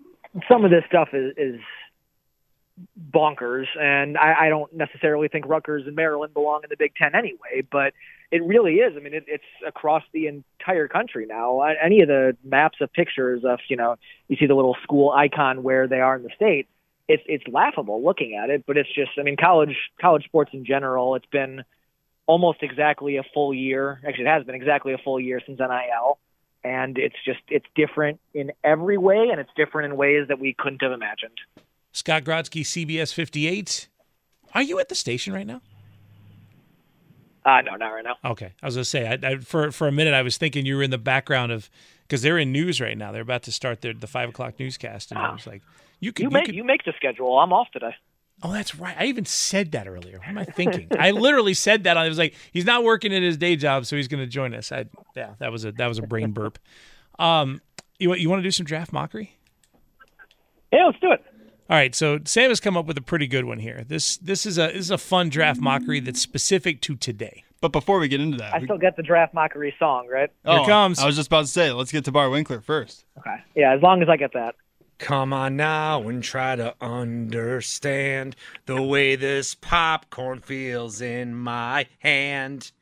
some 0.48 0.64
of 0.64 0.70
this 0.70 0.84
stuff 0.86 1.08
is, 1.12 1.34
is 1.36 1.60
bonkers, 3.12 3.66
and 3.78 4.16
I, 4.16 4.46
I 4.46 4.48
don't 4.48 4.72
necessarily 4.72 5.28
think 5.28 5.46
Rutgers 5.46 5.86
and 5.86 5.96
Maryland 5.96 6.32
belong 6.34 6.60
in 6.62 6.70
the 6.70 6.76
Big 6.76 6.94
Ten 6.94 7.14
anyway. 7.14 7.66
But 7.70 7.92
it 8.30 8.44
really 8.44 8.74
is. 8.74 8.94
I 8.96 9.00
mean, 9.00 9.14
it, 9.14 9.24
it's 9.26 9.44
across 9.66 10.02
the 10.12 10.26
entire 10.26 10.88
country 10.88 11.26
now. 11.26 11.60
Any 11.60 12.00
of 12.00 12.08
the 12.08 12.36
maps 12.44 12.78
of 12.80 12.92
pictures 12.92 13.42
of 13.44 13.58
you 13.68 13.76
know 13.76 13.96
you 14.28 14.36
see 14.36 14.46
the 14.46 14.54
little 14.54 14.76
school 14.82 15.10
icon 15.10 15.62
where 15.62 15.88
they 15.88 16.00
are 16.00 16.16
in 16.16 16.22
the 16.22 16.30
state. 16.34 16.68
It's 17.08 17.22
it's 17.26 17.44
laughable 17.48 18.04
looking 18.04 18.38
at 18.40 18.50
it, 18.50 18.64
but 18.66 18.76
it's 18.76 18.92
just 18.94 19.10
I 19.18 19.22
mean 19.22 19.36
college 19.36 19.76
college 20.00 20.24
sports 20.24 20.50
in 20.52 20.64
general. 20.64 21.16
It's 21.16 21.26
been 21.26 21.64
almost 22.26 22.62
exactly 22.62 23.16
a 23.16 23.24
full 23.34 23.52
year. 23.52 24.00
Actually, 24.06 24.24
it 24.24 24.28
has 24.28 24.44
been 24.44 24.54
exactly 24.54 24.92
a 24.92 24.98
full 24.98 25.18
year 25.18 25.40
since 25.44 25.58
NIL, 25.58 26.18
and 26.62 26.96
it's 26.98 27.16
just 27.24 27.40
it's 27.48 27.66
different 27.74 28.20
in 28.32 28.52
every 28.62 28.98
way, 28.98 29.28
and 29.30 29.40
it's 29.40 29.50
different 29.56 29.92
in 29.92 29.98
ways 29.98 30.28
that 30.28 30.38
we 30.38 30.54
couldn't 30.56 30.82
have 30.82 30.92
imagined. 30.92 31.38
Scott 31.92 32.22
Grodsky, 32.22 32.62
CBS 32.62 33.12
58. 33.12 33.88
Are 34.54 34.62
you 34.62 34.78
at 34.78 34.88
the 34.88 34.94
station 34.94 35.32
right 35.32 35.46
now? 35.46 35.60
Uh, 37.44 37.60
no, 37.62 37.74
not 37.76 37.88
right 37.88 38.04
now. 38.04 38.16
Okay, 38.24 38.52
I 38.62 38.66
was 38.66 38.74
gonna 38.74 38.84
say, 38.84 39.06
I, 39.08 39.28
I, 39.28 39.36
for 39.38 39.70
for 39.70 39.88
a 39.88 39.92
minute, 39.92 40.12
I 40.14 40.22
was 40.22 40.36
thinking 40.36 40.66
you 40.66 40.76
were 40.76 40.82
in 40.82 40.90
the 40.90 40.98
background 40.98 41.52
of 41.52 41.70
because 42.02 42.22
they're 42.22 42.38
in 42.38 42.52
news 42.52 42.80
right 42.80 42.96
now. 42.98 43.12
They're 43.12 43.22
about 43.22 43.44
to 43.44 43.52
start 43.52 43.80
their 43.80 43.94
the 43.94 44.06
five 44.06 44.28
o'clock 44.28 44.58
newscast, 44.58 45.10
and 45.10 45.18
I 45.18 45.32
was 45.32 45.46
like, 45.46 45.62
you 46.00 46.12
could, 46.12 46.24
You 46.24 46.28
you, 46.28 46.32
make 46.34 46.44
could. 46.46 46.54
you 46.54 46.64
make 46.64 46.84
the 46.84 46.92
schedule. 46.96 47.38
I'm 47.38 47.52
off 47.52 47.70
today. 47.72 47.94
oh, 48.42 48.52
that's 48.52 48.74
right. 48.74 48.94
I 48.98 49.04
even 49.06 49.24
said 49.24 49.72
that 49.72 49.86
earlier. 49.88 50.18
What 50.18 50.28
am 50.28 50.38
I 50.38 50.44
thinking? 50.44 50.88
I 50.98 51.10
literally 51.12 51.54
said 51.54 51.84
that. 51.84 51.96
I 51.96 52.08
was 52.08 52.18
like, 52.18 52.34
he's 52.52 52.64
not 52.66 52.84
working 52.84 53.12
in 53.12 53.22
his 53.22 53.36
day 53.36 53.56
job, 53.56 53.86
so 53.86 53.96
he's 53.96 54.08
going 54.08 54.22
to 54.22 54.26
join 54.26 54.54
us. 54.54 54.70
I, 54.72 54.86
yeah, 55.16 55.34
that 55.38 55.50
was 55.52 55.64
a 55.64 55.72
that 55.72 55.86
was 55.86 55.98
a 55.98 56.02
brain 56.02 56.32
burp. 56.32 56.58
Um, 57.18 57.60
you 57.98 58.14
you 58.14 58.28
want 58.28 58.40
to 58.40 58.44
do 58.44 58.50
some 58.50 58.66
draft 58.66 58.92
mockery? 58.92 59.36
Yeah, 60.72 60.86
let's 60.86 60.98
do 61.00 61.10
it. 61.12 61.22
All 61.70 61.76
right, 61.76 61.94
so 61.94 62.18
Sam 62.24 62.50
has 62.50 62.58
come 62.58 62.76
up 62.76 62.86
with 62.86 62.98
a 62.98 63.00
pretty 63.00 63.28
good 63.28 63.44
one 63.44 63.60
here. 63.60 63.84
This 63.86 64.16
this 64.16 64.44
is 64.44 64.58
a 64.58 64.66
this 64.66 64.76
is 64.78 64.90
a 64.90 64.98
fun 64.98 65.28
draft 65.28 65.60
mockery 65.60 66.00
that's 66.00 66.20
specific 66.20 66.80
to 66.82 66.96
today. 66.96 67.44
But 67.60 67.70
before 67.70 68.00
we 68.00 68.08
get 68.08 68.20
into 68.20 68.38
that, 68.38 68.54
I 68.54 68.58
we- 68.58 68.64
still 68.64 68.76
get 68.76 68.96
the 68.96 69.04
draft 69.04 69.34
mockery 69.34 69.72
song, 69.78 70.08
right? 70.08 70.30
oh, 70.44 70.66
comes. 70.66 70.98
I 70.98 71.06
was 71.06 71.14
just 71.14 71.28
about 71.28 71.42
to 71.42 71.46
say, 71.46 71.70
let's 71.70 71.92
get 71.92 72.04
to 72.06 72.12
Bar 72.12 72.28
Winkler 72.28 72.60
first. 72.60 73.04
Okay. 73.18 73.36
Yeah, 73.54 73.72
as 73.72 73.82
long 73.82 74.02
as 74.02 74.08
I 74.08 74.16
get 74.16 74.32
that. 74.32 74.56
Come 74.98 75.32
on 75.32 75.56
now 75.56 76.08
and 76.08 76.24
try 76.24 76.56
to 76.56 76.74
understand 76.80 78.34
the 78.66 78.82
way 78.82 79.14
this 79.14 79.54
popcorn 79.54 80.40
feels 80.40 81.00
in 81.00 81.36
my 81.36 81.86
hand. 82.00 82.72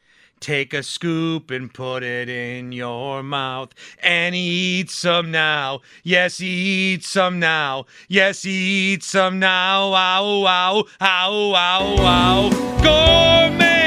Take 0.41 0.73
a 0.73 0.83
scoop 0.83 1.51
and 1.51 1.73
put 1.73 2.03
it 2.03 2.29
in 2.29 2.73
your 2.73 3.23
mouth 3.23 3.75
and 4.03 4.35
eat 4.35 4.91
some 4.91 5.31
now. 5.31 5.81
Yes, 6.03 6.41
eat 6.41 7.05
some 7.05 7.39
now. 7.39 7.87
Yes, 8.09 8.45
eat 8.45 9.03
some 9.03 9.39
now. 9.39 9.93
Ow, 9.95 10.45
ow, 10.47 10.85
ow, 11.01 11.55
ow, 11.55 11.97
ow. 11.99 12.51
Gourmet 12.83 13.78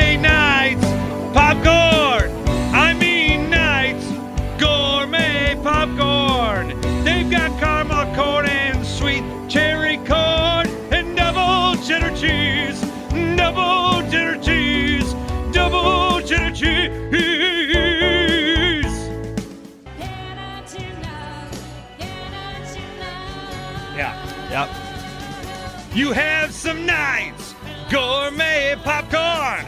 popcorn. 29.12 29.65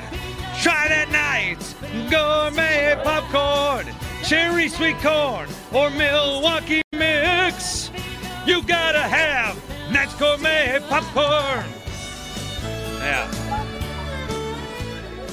Try 0.62 0.88
that 0.88 1.10
Knights, 1.12 1.76
gourmet 2.10 2.96
popcorn. 3.04 3.88
Cherry 4.24 4.70
sweet 4.70 4.98
corn 5.00 5.50
or 5.74 5.90
Milwaukee 5.90 6.82
mix. 6.94 7.92
You 8.46 8.64
gotta 8.64 9.00
have 9.00 9.58
Knights 9.92 10.16
gourmet 10.16 10.80
popcorn. 10.88 11.66
Yeah. 13.00 13.43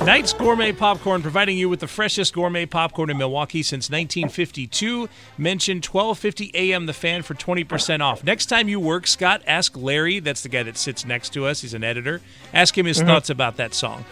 Knight's 0.05 0.33
Gourmet 0.33 0.73
Popcorn, 0.73 1.21
providing 1.21 1.59
you 1.59 1.69
with 1.69 1.81
the 1.81 1.87
freshest 1.87 2.33
gourmet 2.33 2.65
popcorn 2.65 3.11
in 3.11 3.19
Milwaukee 3.19 3.63
since 3.63 3.91
1952. 3.91 5.09
Mention 5.37 5.77
1250 5.77 6.51
AM 6.55 6.87
The 6.87 6.95
Fan 6.95 7.23
for 7.23 7.35
20% 7.35 8.01
off. 8.01 8.25
Next 8.25 8.47
time 8.47 8.69
you 8.69 8.81
work, 8.81 9.07
Scott, 9.07 9.43
ask 9.47 9.77
Larry, 9.77 10.19
that's 10.19 10.43
the 10.43 10.49
guy 10.49 10.63
that 10.63 10.79
sits 10.79 11.05
next 11.05 11.35
to 11.35 11.45
us, 11.47 11.61
he's 11.61 11.75
an 11.75 11.85
editor, 11.85 12.23
ask 12.55 12.77
him 12.79 12.87
his 12.87 13.01
Mhm. 13.03 13.07
thoughts 13.07 13.29
about 13.31 13.57
that 13.59 13.75
song. 13.75 14.05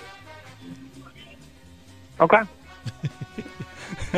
Okay. 2.20 2.40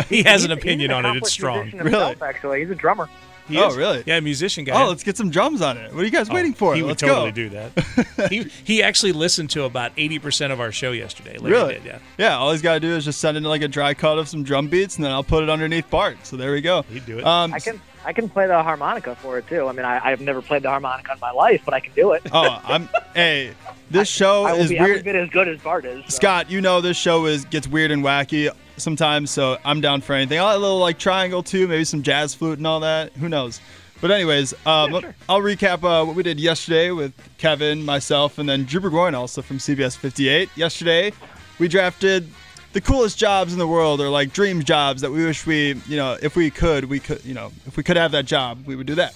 He 0.09 0.23
has 0.23 0.45
an 0.45 0.51
He's- 0.51 0.59
opinion 0.61 0.91
he's 0.91 0.97
on 0.97 1.05
an 1.05 1.17
it, 1.17 1.19
it's 1.19 1.33
strong. 1.33 1.59
musician 1.63 1.79
himself, 1.81 2.23
Actually, 2.23 2.61
he's 2.61 2.71
a 2.71 2.75
drummer. 2.77 3.09
He 3.51 3.59
oh, 3.59 3.69
is. 3.69 3.77
really? 3.77 4.03
Yeah, 4.07 4.21
musician 4.21 4.65
guy. 4.65 4.83
Oh, 4.83 4.89
let's 4.89 5.03
get 5.03 5.17
some 5.17 5.31
drums 5.31 5.61
on 5.63 5.77
it. 5.77 5.93
What 5.93 6.03
are 6.03 6.05
you 6.05 6.11
guys 6.11 6.29
Oh, 6.31 6.35
waiting 6.35 6.55
for? 6.55 6.75
He 6.75 6.83
would 6.83 6.89
Let's 6.89 7.03
totally 7.03 7.31
go. 7.31 7.35
do 7.35 7.49
that. 7.51 8.29
he, 8.31 8.45
he 8.65 8.83
actually 8.83 9.13
listened 9.13 9.51
to 9.51 9.65
about 9.65 9.95
80% 9.97 10.51
of 10.53 10.61
our 10.61 10.73
show 10.73 10.93
yesterday. 10.93 11.37
Larry 11.39 11.53
Really? 11.53 11.75
Did, 11.75 11.85
yeah. 11.85 11.99
Yeah, 12.19 12.37
all 12.37 12.53
he's 12.53 12.63
got 12.63 12.75
to 12.75 12.81
do 12.81 12.95
is 12.95 13.05
just 13.05 13.21
send 13.21 13.37
in 13.37 13.43
like 13.45 13.63
a 13.63 13.69
dry 13.69 13.95
cut 13.95 14.19
of 14.19 14.29
some 14.29 14.43
drum 14.43 14.69
beats, 14.69 14.97
and 14.97 15.05
then 15.05 15.13
I'll 15.13 15.25
put 15.25 15.43
it 15.43 15.51
underneath 15.51 15.89
Bart. 15.91 16.19
So 16.25 16.37
there 16.37 16.53
we 16.53 16.61
go. 16.61 16.83
He'd 16.83 17.07
do 17.07 17.19
it. 17.19 17.27
Um, 17.27 17.53
I 17.55 17.59
can 17.61 17.81
I 18.05 18.13
can 18.15 18.29
play 18.31 18.47
the 18.47 18.63
harmonica 18.63 19.15
for 19.17 19.37
it 19.39 19.47
too. 19.47 19.67
I 19.67 19.73
mean, 19.73 19.85
I, 19.85 20.01
I've 20.03 20.21
never 20.23 20.41
played 20.41 20.63
the 20.63 20.71
harmonica 20.71 21.13
in 21.13 21.21
my 21.21 21.33
life, 21.33 21.61
but 21.65 21.75
I 21.75 21.81
can 21.81 21.93
do 21.95 22.13
it. 22.13 22.23
oh, 22.33 22.61
I'm. 22.65 22.89
hey, 23.15 23.53
this 23.91 24.09
show 24.09 24.45
I 24.45 24.53
will 24.55 24.61
is 24.61 24.71
be 24.71 24.79
every 24.79 24.93
weird. 24.95 25.05
bit 25.05 25.17
as 25.17 25.29
good 25.31 25.49
as 25.49 25.61
Bart 25.61 25.85
is. 25.85 26.03
so. 26.05 26.11
Scott, 26.17 26.51
you 26.51 26.61
know 26.63 26.81
this 26.81 26.97
show 26.97 27.27
is 27.27 27.45
gets 27.45 27.69
weird 27.69 27.91
and 27.91 28.03
wacky 28.03 28.51
sometimes, 28.81 29.31
so 29.31 29.59
I'm 29.65 29.81
down 29.81 30.01
for 30.01 30.15
anything. 30.15 30.39
I'll 30.39 30.57
a 30.57 30.59
little 30.59 30.79
like 30.79 30.99
triangle 30.99 31.43
too, 31.43 31.69
maybe 31.69 31.85
some 31.85 32.03
jazz 32.03 32.35
flute 32.35 32.59
and 32.59 32.67
all 32.67 32.81
that. 32.81 33.13
Who 33.15 33.29
knows? 33.29 33.61
But 34.01 34.11
anyways, 34.11 34.55
um, 34.67 34.95
I'll 35.29 35.41
recap 35.43 35.85
uh, 35.85 36.05
what 36.05 36.17
we 36.17 36.23
did 36.23 36.41
yesterday 36.41 36.91
with 36.91 37.13
Kevin, 37.37 37.85
myself, 37.85 38.39
and 38.39 38.49
then 38.49 38.65
Drew 38.65 38.81
Burgoyne 38.81 39.15
also 39.15 39.43
from 39.43 39.59
CBS 39.59 39.97
58. 39.97 40.49
Yesterday, 40.57 41.13
we 41.59 41.69
drafted 41.69 42.27
the 42.73 42.81
coolest 42.81 43.19
jobs 43.19 43.53
in 43.53 43.59
the 43.59 43.67
world, 43.67 44.01
or 44.01 44.09
like 44.09 44.33
dream 44.33 44.63
jobs 44.63 45.03
that 45.03 45.11
we 45.11 45.25
wish 45.25 45.45
we, 45.47 45.75
you 45.87 45.97
know, 45.97 46.17
if 46.23 46.35
we 46.35 46.51
could, 46.51 46.87
we 46.87 46.99
could, 46.99 47.23
you 47.25 47.35
know, 47.35 47.53
if 47.67 47.77
we 47.77 47.83
could 47.83 47.99
have 47.99 48.13
that 48.13 48.25
job, 48.25 48.65
we 48.65 48.75
would 48.75 48.87
do 48.87 48.95
that. 48.95 49.15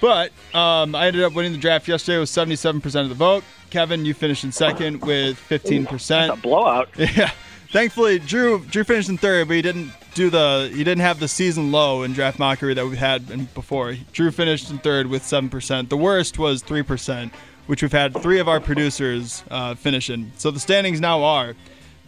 But 0.00 0.32
um, 0.54 0.94
I 0.94 1.06
ended 1.06 1.22
up 1.22 1.34
winning 1.34 1.52
the 1.52 1.58
draft 1.58 1.86
yesterday 1.88 2.18
with 2.18 2.28
77% 2.28 3.02
of 3.02 3.08
the 3.08 3.14
vote. 3.14 3.44
Kevin, 3.70 4.04
you 4.04 4.14
finished 4.14 4.44
in 4.44 4.52
second 4.52 5.02
with 5.02 5.38
15%. 5.48 5.88
That's 6.08 6.38
a 6.38 6.42
blowout. 6.42 6.88
Yeah. 6.98 7.30
Thankfully, 7.74 8.20
Drew 8.20 8.60
Drew 8.66 8.84
finished 8.84 9.08
in 9.08 9.18
third, 9.18 9.48
but 9.48 9.54
he 9.54 9.60
didn't 9.60 9.90
do 10.14 10.30
the 10.30 10.70
he 10.72 10.84
didn't 10.84 11.00
have 11.00 11.18
the 11.18 11.26
season 11.26 11.72
low 11.72 12.04
in 12.04 12.12
draft 12.12 12.38
mockery 12.38 12.72
that 12.72 12.86
we've 12.86 12.96
had 12.96 13.52
before. 13.52 13.96
Drew 14.12 14.30
finished 14.30 14.70
in 14.70 14.78
third 14.78 15.08
with 15.08 15.24
seven 15.24 15.50
percent. 15.50 15.90
The 15.90 15.96
worst 15.96 16.38
was 16.38 16.62
three 16.62 16.84
percent, 16.84 17.32
which 17.66 17.82
we've 17.82 17.90
had 17.90 18.16
three 18.22 18.38
of 18.38 18.46
our 18.46 18.60
producers 18.60 19.42
uh, 19.50 19.74
finish 19.74 20.08
in. 20.08 20.30
So 20.36 20.52
the 20.52 20.60
standings 20.60 21.00
now 21.00 21.24
are. 21.24 21.56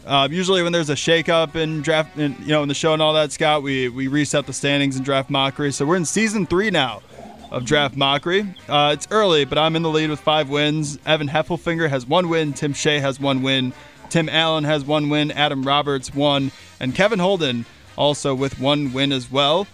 Uh, 0.07 0.29
usually, 0.31 0.63
when 0.63 0.71
there's 0.71 0.89
a 0.89 0.95
shakeup 0.95 1.57
in 1.57 1.83
draft, 1.83 2.17
in, 2.17 2.37
you 2.43 2.51
know, 2.51 2.63
in 2.63 2.69
the 2.69 2.75
show 2.75 2.93
and 2.93 3.03
all 3.03 3.15
that, 3.15 3.33
Scott, 3.33 3.65
we 3.65 3.89
we 3.89 4.07
reset 4.07 4.47
the 4.47 4.53
standings 4.53 4.97
in 4.97 5.03
draft 5.03 5.31
mockery. 5.31 5.73
So 5.73 5.85
we're 5.85 5.97
in 5.97 6.05
season 6.05 6.47
three 6.47 6.71
now 6.71 7.03
of 7.51 7.65
draft 7.65 7.97
mockery. 7.97 8.55
Uh, 8.69 8.93
it's 8.95 9.09
early, 9.11 9.45
but 9.45 9.59
I'm 9.59 9.75
in 9.75 9.83
the 9.83 9.91
lead 9.91 10.11
with 10.11 10.21
five 10.21 10.49
wins. 10.49 11.01
Evan 11.05 11.27
Heffelfinger 11.29 11.89
has 11.89 12.07
one 12.07 12.29
win. 12.29 12.53
Tim 12.53 12.73
Shea 12.73 13.01
has 13.01 13.19
one 13.19 13.43
win. 13.43 13.73
Tim 14.11 14.29
Allen 14.29 14.65
has 14.65 14.85
one 14.85 15.09
win. 15.09 15.31
Adam 15.33 15.63
Roberts 15.63 16.15
one, 16.15 16.53
and 16.81 16.95
Kevin 16.95 17.19
Holden 17.19 17.67
also 17.97 18.35
with 18.35 18.59
one 18.61 18.93
win 18.93 19.13
as 19.13 19.31
well. 19.31 19.67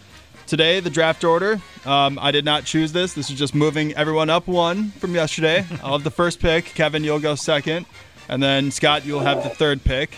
Today, 0.46 0.80
the 0.80 0.90
draft 0.90 1.24
order. 1.24 1.60
Um, 1.86 2.18
I 2.20 2.30
did 2.30 2.44
not 2.44 2.64
choose 2.64 2.92
this. 2.92 3.14
This 3.14 3.30
is 3.30 3.38
just 3.38 3.54
moving 3.54 3.94
everyone 3.94 4.28
up 4.30 4.46
one 4.46 4.90
from 4.92 5.14
yesterday. 5.14 5.64
I'll 5.82 5.92
have 5.92 6.04
the 6.04 6.10
first 6.10 6.40
pick. 6.40 6.64
Kevin, 6.66 7.04
you'll 7.04 7.20
go 7.20 7.34
second, 7.34 7.86
and 8.28 8.42
then 8.42 8.70
Scott, 8.70 9.04
you'll 9.06 9.20
have 9.20 9.42
the 9.42 9.50
third 9.50 9.82
pick. 9.84 10.16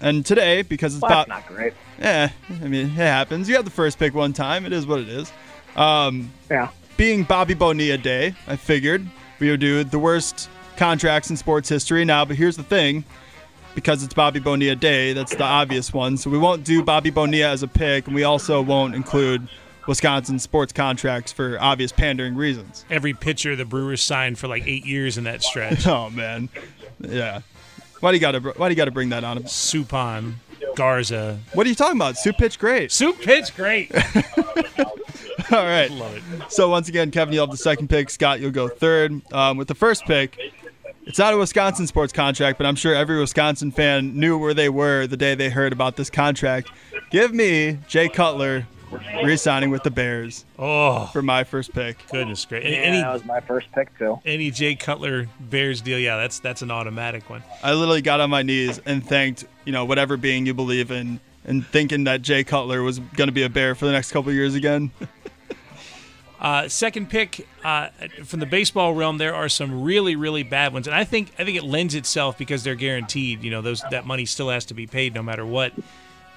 And 0.00 0.24
today, 0.26 0.62
because 0.62 0.94
it's 0.94 1.02
Well, 1.02 1.10
that's 1.10 1.26
about 1.28 1.46
not 1.48 1.48
great. 1.48 1.72
yeah, 1.98 2.30
I 2.50 2.68
mean, 2.68 2.86
it 2.86 2.90
happens. 2.90 3.48
You 3.48 3.56
have 3.56 3.64
the 3.64 3.70
first 3.70 3.98
pick 3.98 4.14
one 4.14 4.32
time. 4.32 4.66
It 4.66 4.72
is 4.72 4.86
what 4.86 5.00
it 5.00 5.08
is. 5.08 5.32
Um, 5.74 6.32
Yeah. 6.50 6.68
being 6.96 7.24
Bobby 7.24 7.54
Bonilla 7.54 7.98
Day, 7.98 8.34
I 8.46 8.56
figured 8.56 9.06
we 9.40 9.50
would 9.50 9.60
do 9.60 9.84
the 9.84 9.98
worst 9.98 10.48
contracts 10.76 11.30
in 11.30 11.36
sports 11.36 11.68
history 11.68 12.04
now. 12.04 12.24
But 12.24 12.36
here's 12.36 12.56
the 12.56 12.62
thing 12.62 13.04
because 13.76 14.02
it's 14.02 14.14
Bobby 14.14 14.40
Bonilla 14.40 14.74
Day, 14.74 15.12
that's 15.12 15.36
the 15.36 15.44
obvious 15.44 15.92
one. 15.92 16.16
So 16.16 16.28
we 16.30 16.38
won't 16.38 16.64
do 16.64 16.82
Bobby 16.82 17.10
Bonilla 17.10 17.50
as 17.52 17.62
a 17.62 17.68
pick, 17.68 18.06
and 18.06 18.14
we 18.16 18.24
also 18.24 18.60
won't 18.60 18.96
include 18.96 19.46
Wisconsin 19.86 20.40
sports 20.40 20.72
contracts 20.72 21.30
for 21.30 21.58
obvious 21.60 21.92
pandering 21.92 22.34
reasons. 22.34 22.84
Every 22.90 23.12
pitcher 23.12 23.54
the 23.54 23.64
Brewers 23.66 24.02
signed 24.02 24.38
for 24.38 24.48
like 24.48 24.66
eight 24.66 24.84
years 24.84 25.16
in 25.18 25.24
that 25.24 25.44
stretch. 25.44 25.86
Oh, 25.96 26.10
man. 26.10 26.48
Yeah. 26.98 27.42
Why 28.00 28.10
do 28.10 28.16
you 28.16 28.20
gotta 28.20 28.40
Why 28.40 28.68
do 28.68 28.72
you 28.72 28.76
gotta 28.76 28.90
bring 28.90 29.10
that 29.10 29.24
on? 29.24 29.38
Suppan, 29.44 30.34
Garza. 30.74 31.38
What 31.52 31.66
are 31.66 31.68
you 31.68 31.74
talking 31.76 31.96
about? 31.96 32.16
Soup 32.16 32.36
pitch 32.36 32.58
great. 32.58 32.90
Soup 32.90 33.16
pitch 33.20 33.54
great. 33.54 33.94
All 35.52 35.64
right. 35.64 35.90
Love 35.90 36.16
it. 36.16 36.50
So 36.50 36.68
once 36.68 36.88
again, 36.88 37.10
Kevin, 37.10 37.34
you'll 37.34 37.46
have 37.46 37.50
the 37.52 37.56
second 37.56 37.88
pick. 37.88 38.10
Scott, 38.10 38.40
you'll 38.40 38.50
go 38.50 38.68
third. 38.68 39.20
Um, 39.32 39.56
with 39.56 39.68
the 39.68 39.74
first 39.74 40.04
pick, 40.06 40.38
it's 41.06 41.18
not 41.18 41.32
a 41.32 41.38
Wisconsin 41.38 41.86
sports 41.86 42.12
contract, 42.12 42.58
but 42.58 42.66
I'm 42.66 42.76
sure 42.76 42.94
every 42.94 43.18
Wisconsin 43.18 43.70
fan 43.70 44.18
knew 44.18 44.36
where 44.36 44.54
they 44.54 44.68
were 44.68 45.06
the 45.06 45.16
day 45.16 45.34
they 45.34 45.48
heard 45.50 45.72
about 45.72 45.96
this 45.96 46.10
contract. 46.10 46.70
Give 47.10 47.32
me 47.32 47.78
Jay 47.88 48.08
Cutler 48.08 48.66
re-signing 49.24 49.70
with 49.70 49.82
the 49.82 49.90
Bears 49.90 50.44
Oh, 50.58 51.06
for 51.12 51.20
my 51.22 51.44
first 51.44 51.72
pick. 51.72 52.04
goodness 52.10 52.44
great. 52.44 52.62
Yeah, 52.64 52.70
Any 52.78 53.00
that 53.00 53.12
was 53.12 53.24
my 53.24 53.40
first 53.40 53.70
pick 53.72 53.96
too. 53.98 54.20
any 54.24 54.50
Jay 54.50 54.74
Cutler 54.76 55.28
Bears 55.40 55.80
deal, 55.80 55.98
yeah, 55.98 56.16
that's 56.16 56.38
that's 56.38 56.62
an 56.62 56.70
automatic 56.70 57.28
one. 57.28 57.42
I 57.62 57.72
literally 57.74 58.02
got 58.02 58.20
on 58.20 58.30
my 58.30 58.42
knees 58.42 58.80
and 58.86 59.04
thanked, 59.06 59.44
you 59.64 59.72
know, 59.72 59.84
whatever 59.84 60.16
being 60.16 60.46
you 60.46 60.54
believe 60.54 60.90
in, 60.90 61.20
and 61.44 61.66
thinking 61.66 62.04
that 62.04 62.22
Jay 62.22 62.44
Cutler 62.44 62.82
was 62.82 62.98
going 62.98 63.28
to 63.28 63.32
be 63.32 63.42
a 63.42 63.48
Bear 63.48 63.74
for 63.74 63.86
the 63.86 63.92
next 63.92 64.12
couple 64.12 64.32
years 64.32 64.54
again. 64.54 64.90
Uh, 66.38 66.68
second 66.68 67.08
pick 67.08 67.48
uh, 67.64 67.88
from 68.24 68.40
the 68.40 68.46
baseball 68.46 68.94
realm, 68.94 69.16
there 69.18 69.34
are 69.34 69.48
some 69.48 69.82
really, 69.82 70.16
really 70.16 70.42
bad 70.42 70.72
ones, 70.72 70.86
and 70.86 70.94
I 70.94 71.04
think 71.04 71.32
I 71.38 71.44
think 71.44 71.56
it 71.56 71.64
lends 71.64 71.94
itself 71.94 72.36
because 72.36 72.62
they're 72.62 72.74
guaranteed. 72.74 73.42
You 73.42 73.50
know, 73.50 73.62
those 73.62 73.82
that 73.90 74.06
money 74.06 74.26
still 74.26 74.50
has 74.50 74.66
to 74.66 74.74
be 74.74 74.86
paid 74.86 75.14
no 75.14 75.22
matter 75.22 75.46
what. 75.46 75.72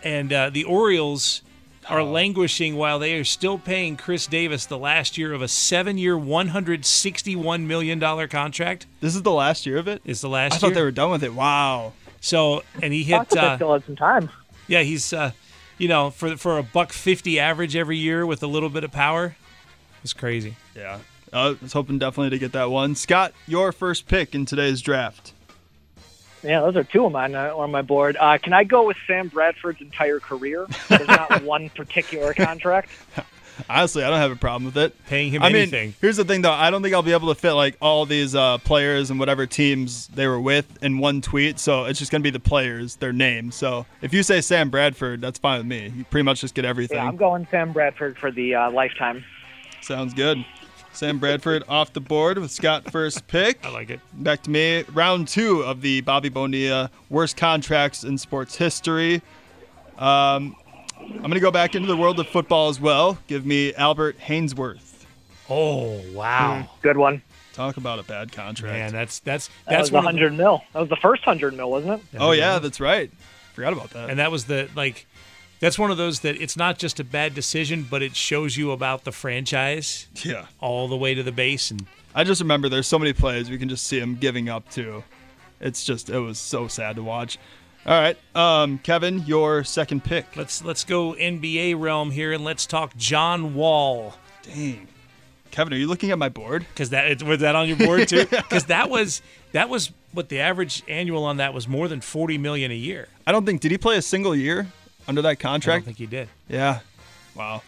And 0.02 0.32
uh, 0.32 0.50
the 0.52 0.64
Orioles 0.64 1.42
are 1.90 2.02
languishing 2.04 2.76
while 2.76 3.00
they 3.00 3.20
are 3.20 3.26
still 3.26 3.58
paying 3.58 3.98
Chris 3.98 4.28
Davis 4.28 4.66
the 4.66 4.78
last 4.78 5.18
year 5.18 5.34
of 5.34 5.42
a 5.42 5.48
seven-year, 5.48 6.18
one 6.18 6.50
hundred 6.50 6.86
sixty-one 6.86 7.68
million 7.68 8.00
dollar 8.00 8.28
contract. 8.28 8.86
This 9.02 9.16
is 9.16 9.24
the 9.24 9.32
last 9.32 9.66
year 9.66 9.78
of 9.78 9.90
it. 9.90 10.02
Is 10.06 10.22
the 10.22 10.30
last 10.30 10.54
year 10.54 10.58
I 10.58 10.60
thought 10.60 10.76
they 10.76 10.84
were 10.84 10.92
done 10.92 11.12
with 11.12 11.24
it. 11.24 11.34
Wow. 11.34 11.92
So, 12.22 12.64
and 12.82 12.94
he 12.94 13.02
I 13.14 13.18
hit. 13.20 13.30
thought 13.30 13.38
Uh, 13.38 13.56
still 13.58 13.74
had 13.74 13.86
some 13.86 13.96
time. 13.98 14.30
yeah, 14.68 14.82
he's 14.82 15.12
uh, 15.12 15.32
you 15.78 15.90
know 15.90 16.10
for 16.10 16.38
for 16.38 16.58
a 16.58 16.64
buck 16.64 16.94
fifty 16.94 17.38
average 17.38 17.76
every 17.76 17.98
year 17.98 18.26
with 18.26 18.42
a 18.44 18.48
little 18.48 18.70
bit 18.70 18.86
of 18.86 18.94
power. 18.94 19.36
It's 20.04 20.14
crazy. 20.14 20.56
Yeah. 20.76 21.00
I 21.32 21.56
was 21.62 21.74
hoping 21.74 22.00
definitely 22.00 22.32
to 22.32 22.40
get 22.40 22.54
that 22.54 22.72
one. 22.72 22.96
Scott, 22.96 23.34
your 23.48 23.72
first 23.72 24.08
pick 24.08 24.34
in 24.34 24.46
today's 24.46 24.82
draft. 24.82 25.34
Yeah, 26.42 26.62
those 26.62 26.76
are 26.78 26.84
two 26.84 27.06
of 27.06 27.12
mine 27.12 27.36
uh, 27.36 27.56
on 27.56 27.70
my 27.70 27.82
board. 27.82 28.18
Uh, 28.20 28.38
can 28.38 28.54
I 28.54 28.64
go 28.64 28.88
with 28.88 28.98
Sam 29.06 29.28
Bradford's 29.28 29.82
entire 29.82 30.20
career? 30.20 30.66
There's 30.88 31.08
not 31.08 31.44
one 31.44 31.70
particular 31.70 32.34
contract. 32.34 32.90
Honestly, 33.70 34.04
I 34.04 34.10
don't 34.10 34.20
have 34.20 34.32
a 34.32 34.38
problem 34.38 34.64
with 34.64 34.78
it. 34.78 34.96
Paying 35.08 35.32
him 35.32 35.44
I 35.44 35.48
mean, 35.48 35.64
anything. 35.64 35.94
here's 36.00 36.16
the 36.16 36.24
thing 36.24 36.42
though. 36.44 36.52
I 36.52 36.72
don't 36.72 36.82
think 36.82 36.96
I'll 36.96 37.02
be 37.02 37.12
able 37.12 37.28
to 37.28 37.36
fit 37.36 37.52
like 37.54 37.76
all 37.82 38.06
these 38.06 38.34
uh, 38.34 38.58
players 38.60 39.10
and 39.10 39.20
whatever 39.20 39.46
teams 39.46 40.08
they 40.08 40.28
were 40.28 40.40
with 40.40 40.82
in 40.82 41.00
one 41.00 41.22
tweet. 41.22 41.60
So 41.60 41.84
it's 41.84 42.00
just 42.00 42.10
gonna 42.10 42.22
be 42.22 42.30
the 42.30 42.40
players, 42.40 42.96
their 42.96 43.12
names. 43.12 43.56
So 43.56 43.86
if 44.02 44.14
you 44.14 44.24
say 44.24 44.40
Sam 44.40 44.70
Bradford, 44.70 45.20
that's 45.20 45.40
fine 45.40 45.60
with 45.60 45.68
me. 45.68 45.92
You 45.94 46.06
pretty 46.06 46.24
much 46.24 46.40
just 46.40 46.56
get 46.56 46.64
everything. 46.64 46.96
Yeah, 46.98 47.06
I'm 47.06 47.18
going 47.18 47.48
Sam 47.52 47.74
Bradford 47.74 48.18
for 48.18 48.32
the 48.32 48.56
uh, 48.56 48.72
lifetime. 48.72 49.26
Sounds 49.82 50.14
good. 50.14 50.46
Sam 50.94 51.20
Bradford 51.20 51.64
off 51.70 51.94
the 51.94 52.02
board 52.02 52.38
with 52.38 52.52
Scott 52.52 52.92
first 52.92 53.28
pick. 53.28 53.64
I 53.66 53.70
like 53.70 53.90
it. 53.90 54.00
Back 54.14 54.44
to 54.44 54.50
me. 54.50 54.84
Round 54.94 55.28
two 55.28 55.62
of 55.62 55.82
the 55.82 56.02
Bobby 56.02 56.30
Bonilla 56.30 56.90
worst 57.10 57.38
contracts 57.38 58.04
in 58.04 58.18
sports 58.18 58.56
history. 58.56 59.22
Um, 59.98 60.56
I'm 61.00 61.20
going 61.22 61.32
to 61.34 61.40
go 61.40 61.52
back 61.52 61.76
into 61.76 61.88
the 61.88 61.98
world 61.98 62.20
of 62.20 62.28
football 62.28 62.70
as 62.70 62.80
well. 62.80 63.18
Give 63.28 63.46
me 63.46 63.74
Albert 63.76 64.18
Haynesworth. 64.20 65.06
Oh 65.50 66.02
wow, 66.14 66.70
Good 66.82 66.98
one. 66.98 67.22
Talk 67.54 67.78
about 67.78 67.98
a 68.00 68.04
bad 68.04 68.32
contract. 68.32 68.74
man, 68.74 68.92
that's 68.92 69.20
that's 69.20 69.50
That 69.68 69.80
was 69.80 69.90
the 69.90 69.96
one 69.96 70.06
of 70.06 70.14
the- 70.14 70.20
hundred 70.20 70.38
mil. 70.38 70.64
That 70.74 70.80
was 70.80 70.90
the 70.90 70.96
first 70.98 71.24
hundred 71.24 71.56
mil, 71.58 71.72
wasn't 71.72 71.94
it? 72.14 72.18
oh, 72.20 72.32
yeah, 72.32 72.60
that's 72.60 72.80
right. 72.80 73.12
Forgot 73.54 73.74
about 73.74 73.90
that. 73.92 74.10
and 74.12 74.20
that 74.20 74.32
was 74.32 74.46
the 74.46 74.70
like 74.76 75.08
that's 75.60 75.78
one 75.78 75.92
of 75.92 75.98
those 75.98 76.22
that 76.22 76.42
it's 76.42 76.58
not 76.58 76.78
just 76.78 77.00
a 77.00 77.04
bad 77.04 77.36
decision, 77.36 77.86
but 77.90 78.02
it 78.02 78.16
shows 78.16 78.58
you 78.58 78.72
about 78.72 79.04
the 79.04 79.12
franchise 79.12 80.08
yeah. 80.24 80.48
all 80.60 80.88
the 80.88 80.98
way 80.98 81.14
to 81.14 81.24
the 81.24 81.32
base 81.32 81.72
and 81.72 81.86
I 82.14 82.24
just 82.24 82.42
remember 82.42 82.70
there's 82.70 82.88
so 82.88 82.98
many 82.98 83.14
plays 83.14 83.50
we 83.50 83.58
can 83.58 83.70
just 83.70 83.86
see 83.86 84.00
him 84.00 84.16
giving 84.16 84.50
up 84.50 84.70
to. 84.72 85.04
It's 85.62 85.84
just, 85.84 86.10
it 86.10 86.20
was 86.20 86.40
so 86.40 86.68
sad 86.68 86.96
to 86.96 87.04
watch. 87.04 87.38
All 87.86 88.00
right. 88.00 88.18
Um, 88.36 88.80
Kevin, 88.80 89.20
your 89.26 89.64
second 89.64 90.04
pick. 90.04 90.36
let's 90.36 90.64
let's 90.64 90.84
go 90.84 91.14
NBA 91.14 91.80
realm 91.80 92.12
here 92.12 92.34
and 92.34 92.44
let's 92.44 92.66
talk 92.66 92.96
John 92.98 93.56
Wall. 93.56 94.16
Dang. 94.44 94.88
Kevin, 95.52 95.74
are 95.74 95.78
you 95.78 95.88
looking 95.88 96.12
at 96.12 96.20
my 96.20 96.30
board? 96.30 96.66
because 96.74 96.90
that 96.90 97.24
was 97.24 97.40
that 97.40 97.56
on 97.56 97.68
your 97.68 97.78
board 97.78 98.08
too? 98.08 98.26
Because 98.30 98.66
that 98.66 98.90
was 98.90 99.22
that 99.54 99.70
was 99.70 99.92
what 100.12 100.30
the 100.30 100.40
average 100.40 100.84
annual 100.88 101.24
on 101.24 101.38
that 101.38 101.54
was 101.54 101.68
more 101.68 101.88
than 101.88 102.02
forty 102.02 102.38
million 102.38 102.72
a 102.72 102.76
year. 102.76 103.08
I 103.26 103.32
don't 103.32 103.46
think, 103.46 103.62
did 103.62 103.72
he 103.72 103.78
play 103.78 103.98
a 103.98 104.02
single 104.02 104.36
year 104.36 104.68
under 105.10 105.22
that 105.24 105.40
contract? 105.40 105.76
I 105.76 105.80
don't 105.80 105.86
think 105.86 105.98
he 105.98 106.06
did. 106.06 106.30
Yeah. 106.48 106.80
Wow. 107.36 107.64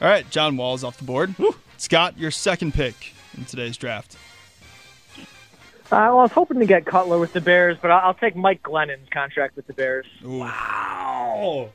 All 0.00 0.08
right, 0.08 0.28
John 0.30 0.56
Wall's 0.56 0.84
off 0.84 0.98
the 0.98 1.04
board. 1.04 1.34
Scott, 1.78 2.18
your 2.18 2.30
second 2.30 2.74
pick 2.74 3.14
in 3.36 3.44
today's 3.46 3.76
draft. 3.76 4.16
Uh, 5.18 5.24
well, 5.90 6.18
I 6.18 6.22
was 6.22 6.32
hoping 6.32 6.58
to 6.60 6.66
get 6.66 6.84
Cutler 6.86 7.18
with 7.18 7.32
the 7.32 7.40
Bears, 7.40 7.78
but 7.80 7.90
I'll, 7.90 8.08
I'll 8.08 8.14
take 8.14 8.36
Mike 8.36 8.62
Glennon's 8.62 9.08
contract 9.10 9.56
with 9.56 9.66
the 9.66 9.72
Bears. 9.72 10.06
Wow. 10.22 11.70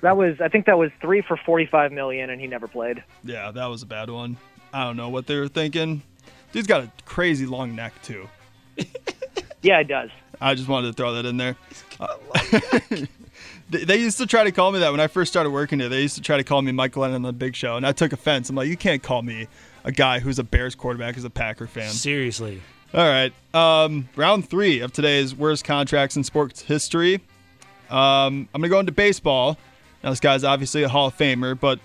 That 0.00 0.16
was, 0.16 0.40
I 0.40 0.48
think, 0.48 0.66
that 0.66 0.78
was 0.78 0.90
three 1.00 1.22
for 1.22 1.36
forty-five 1.36 1.92
million, 1.92 2.30
and 2.30 2.40
he 2.40 2.46
never 2.46 2.66
played. 2.66 3.02
Yeah, 3.24 3.50
that 3.52 3.66
was 3.66 3.82
a 3.82 3.86
bad 3.86 4.10
one. 4.10 4.36
I 4.72 4.84
don't 4.84 4.96
know 4.96 5.08
what 5.10 5.26
they 5.26 5.36
were 5.38 5.48
thinking. 5.48 6.02
Dude's 6.52 6.66
got 6.66 6.82
a 6.82 6.90
crazy 7.04 7.46
long 7.46 7.76
neck 7.76 7.92
too. 8.02 8.28
Yeah, 9.62 9.78
it 9.78 9.86
does. 9.86 10.10
I 10.40 10.56
just 10.56 10.68
wanted 10.68 10.88
to 10.88 10.92
throw 10.94 11.14
that 11.14 11.24
in 11.24 11.36
there. 11.36 11.56
they, 13.72 13.96
used 13.96 14.18
to 14.18 14.26
try 14.26 14.44
to 14.44 14.52
call 14.52 14.72
me 14.72 14.78
that 14.80 14.90
when 14.90 15.00
I 15.00 15.06
first 15.06 15.32
started 15.32 15.50
working 15.50 15.80
here. 15.80 15.88
They 15.88 16.02
used 16.02 16.16
to 16.16 16.20
try 16.20 16.36
to 16.36 16.44
call 16.44 16.62
me 16.62 16.72
Mike 16.72 16.92
Glennon 16.92 17.14
on 17.16 17.22
the 17.22 17.32
Big 17.32 17.56
Show, 17.56 17.76
and 17.76 17.86
I 17.86 17.92
took 17.92 18.12
offense. 18.12 18.50
I'm 18.50 18.56
like, 18.56 18.68
you 18.68 18.76
can't 18.76 19.02
call 19.02 19.22
me 19.22 19.48
a 19.84 19.92
guy 19.92 20.20
who's 20.20 20.38
a 20.38 20.44
Bears 20.44 20.74
quarterback 20.74 21.16
as 21.16 21.24
a 21.24 21.30
Packer 21.30 21.66
fan. 21.66 21.90
Seriously. 21.90 22.62
All 22.94 23.08
right. 23.08 23.32
Um, 23.54 24.08
round 24.16 24.48
three 24.48 24.80
of 24.80 24.92
today's 24.92 25.34
worst 25.34 25.64
contracts 25.64 26.16
in 26.16 26.24
sports 26.24 26.60
history. 26.62 27.16
Um, 27.90 28.48
I'm 28.54 28.60
going 28.60 28.62
to 28.64 28.68
go 28.68 28.80
into 28.80 28.92
baseball. 28.92 29.58
Now, 30.04 30.10
this 30.10 30.20
guy's 30.20 30.44
obviously 30.44 30.82
a 30.82 30.88
Hall 30.88 31.08
of 31.08 31.16
Famer, 31.16 31.58
but 31.58 31.80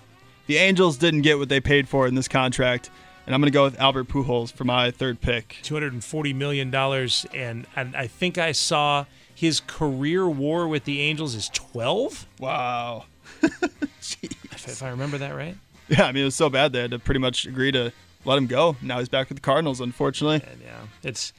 the 0.46 0.56
Angels 0.56 0.96
didn't 0.96 1.22
get 1.22 1.38
what 1.38 1.48
they 1.48 1.60
paid 1.60 1.88
for 1.88 2.06
in 2.06 2.14
this 2.14 2.28
contract. 2.28 2.90
And 3.26 3.34
I'm 3.34 3.40
going 3.40 3.52
to 3.52 3.54
go 3.54 3.64
with 3.64 3.78
Albert 3.78 4.08
Pujols 4.08 4.50
for 4.50 4.64
my 4.64 4.90
third 4.90 5.20
pick. 5.20 5.56
Two 5.62 5.74
hundred 5.74 5.92
and 5.92 6.02
forty 6.02 6.32
million 6.32 6.70
dollars, 6.70 7.26
and 7.34 7.66
and 7.76 7.94
I 7.94 8.06
think 8.06 8.38
I 8.38 8.52
saw 8.52 9.04
his 9.38 9.60
career 9.60 10.28
WAR 10.28 10.66
with 10.66 10.84
the 10.84 11.00
Angels 11.00 11.34
is 11.36 11.48
twelve. 11.50 12.26
Wow. 12.40 13.04
If, 14.00 14.66
if 14.68 14.82
I 14.82 14.88
remember 14.90 15.18
that 15.18 15.34
right. 15.34 15.54
Yeah, 15.88 16.04
I 16.04 16.12
mean, 16.12 16.22
it 16.22 16.26
was 16.26 16.34
so 16.34 16.48
bad 16.50 16.72
they 16.72 16.80
had 16.80 16.90
to 16.90 16.98
pretty 16.98 17.20
much 17.20 17.46
agree 17.46 17.70
to 17.72 17.92
let 18.24 18.36
him 18.38 18.46
go. 18.46 18.76
Now 18.82 18.98
he's 18.98 19.08
back 19.08 19.28
with 19.28 19.38
the 19.38 19.42
Cardinals, 19.42 19.80
unfortunately. 19.80 20.42
And 20.50 20.60
yeah, 20.62 20.80
it's 21.02 21.32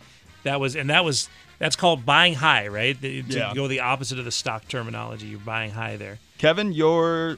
that 0.43 0.59
was 0.59 0.75
and 0.75 0.89
that 0.89 1.03
was 1.03 1.29
that's 1.57 1.75
called 1.75 2.05
buying 2.05 2.35
high, 2.35 2.67
right? 2.67 2.99
The- 2.99 3.23
To 3.23 3.38
Yeah. 3.38 3.53
go 3.53 3.67
the 3.67 3.81
opposite 3.81 4.17
of 4.19 4.25
the 4.25 4.31
stock 4.31 4.67
terminology, 4.67 5.27
you're 5.27 5.39
buying 5.39 5.71
high 5.71 5.97
there. 5.97 6.19
Kevin, 6.38 6.71
your 6.71 7.38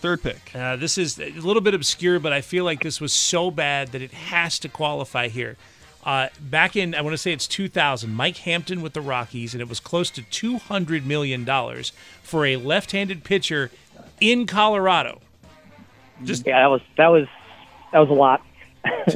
third 0.00 0.22
pick. 0.22 0.54
Uh, 0.54 0.76
this 0.76 0.98
is 0.98 1.18
a 1.18 1.30
little 1.30 1.62
bit 1.62 1.74
obscure, 1.74 2.18
but 2.18 2.32
I 2.32 2.40
feel 2.42 2.64
like 2.64 2.82
this 2.82 3.00
was 3.00 3.12
so 3.12 3.50
bad 3.50 3.88
that 3.92 4.02
it 4.02 4.12
has 4.12 4.58
to 4.60 4.68
qualify 4.68 5.28
here. 5.28 5.56
Uh, 6.02 6.28
back 6.40 6.74
in, 6.74 6.94
I 6.94 7.00
want 7.00 7.14
to 7.14 7.18
say 7.18 7.32
it's 7.32 7.46
2000, 7.46 8.12
Mike 8.12 8.38
Hampton 8.38 8.82
with 8.82 8.92
the 8.92 9.00
Rockies, 9.00 9.54
and 9.54 9.60
it 9.60 9.68
was 9.68 9.78
close 9.78 10.10
to 10.10 10.22
$200 10.22 11.04
million 11.04 11.46
for 12.22 12.44
a 12.44 12.56
left 12.56 12.90
handed 12.92 13.22
pitcher 13.22 13.70
in 14.20 14.46
Colorado. 14.46 15.20
Just 16.24 16.46
Yeah, 16.46 16.60
that 16.60 16.66
was 16.66 16.80
that 16.96 17.08
was 17.08 17.26
that 17.92 17.98
was 17.98 18.10
a 18.10 18.14
lot. 18.14 18.42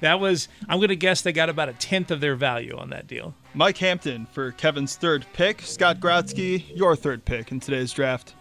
that 0.00 0.18
was, 0.20 0.48
I'm 0.68 0.78
going 0.78 0.88
to 0.88 0.96
guess 0.96 1.22
they 1.22 1.32
got 1.32 1.48
about 1.48 1.68
a 1.68 1.74
tenth 1.74 2.10
of 2.10 2.20
their 2.20 2.34
value 2.34 2.76
on 2.76 2.90
that 2.90 3.06
deal. 3.06 3.34
Mike 3.54 3.78
Hampton 3.78 4.26
for 4.26 4.50
Kevin's 4.52 4.96
third 4.96 5.24
pick. 5.32 5.60
Scott 5.62 6.00
Grodsky, 6.00 6.64
your 6.76 6.96
third 6.96 7.24
pick 7.24 7.52
in 7.52 7.60
today's 7.60 7.92
draft. 7.92 8.34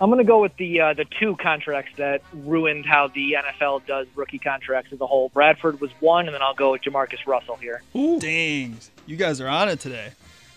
I'm 0.00 0.08
going 0.08 0.18
to 0.18 0.24
go 0.24 0.40
with 0.40 0.56
the 0.56 0.80
uh, 0.80 0.94
the 0.94 1.04
two 1.04 1.36
contracts 1.36 1.92
that 1.96 2.22
ruined 2.32 2.86
how 2.86 3.08
the 3.08 3.34
NFL 3.34 3.86
does 3.86 4.06
rookie 4.14 4.38
contracts 4.38 4.92
as 4.92 5.00
a 5.00 5.06
whole. 5.06 5.28
Bradford 5.28 5.80
was 5.80 5.90
one, 6.00 6.26
and 6.26 6.34
then 6.34 6.42
I'll 6.42 6.54
go 6.54 6.72
with 6.72 6.82
JaMarcus 6.82 7.26
Russell 7.26 7.56
here. 7.56 7.82
Dang, 7.92 8.78
you 9.06 9.16
guys 9.16 9.40
are 9.40 9.48
on 9.48 9.68
it 9.68 9.80
today. 9.80 10.12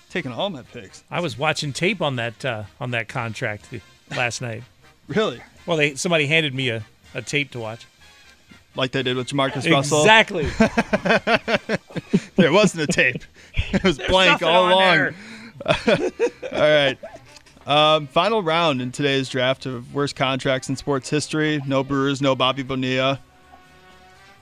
Taking 0.09 0.31
all 0.31 0.49
my 0.49 0.61
picks. 0.61 1.03
I 1.11 1.19
was 1.19 1.37
watching 1.37 1.73
tape 1.73 2.01
on 2.01 2.15
that 2.15 2.45
uh, 2.45 2.63
on 2.79 2.91
that 2.91 3.07
contract 3.07 3.67
last 4.11 4.41
night. 4.41 4.63
Really? 5.07 5.41
Well, 5.65 5.77
they 5.77 5.95
somebody 5.95 6.27
handed 6.27 6.53
me 6.53 6.69
a, 6.69 6.83
a 7.13 7.21
tape 7.21 7.51
to 7.51 7.59
watch. 7.59 7.85
Like 8.75 8.91
they 8.91 9.03
did 9.03 9.17
with 9.17 9.27
JaMarcus 9.27 9.69
Russell. 9.69 10.01
Exactly. 10.01 10.47
There 12.35 12.51
wasn't 12.51 12.83
a 12.83 12.87
tape. 12.87 13.23
It 13.71 13.83
was 13.83 13.97
blank 14.09 14.41
all 14.41 14.69
along. 14.69 15.13
All 15.65 16.59
right. 16.59 16.97
Um, 17.65 18.07
final 18.07 18.43
round 18.43 18.81
in 18.81 18.91
today's 18.91 19.29
draft 19.29 19.65
of 19.65 19.93
worst 19.93 20.15
contracts 20.15 20.67
in 20.69 20.75
sports 20.75 21.09
history. 21.09 21.61
No 21.65 21.83
Brewers, 21.83 22.21
no 22.21 22.35
Bobby 22.35 22.63
Bonilla. 22.63 23.19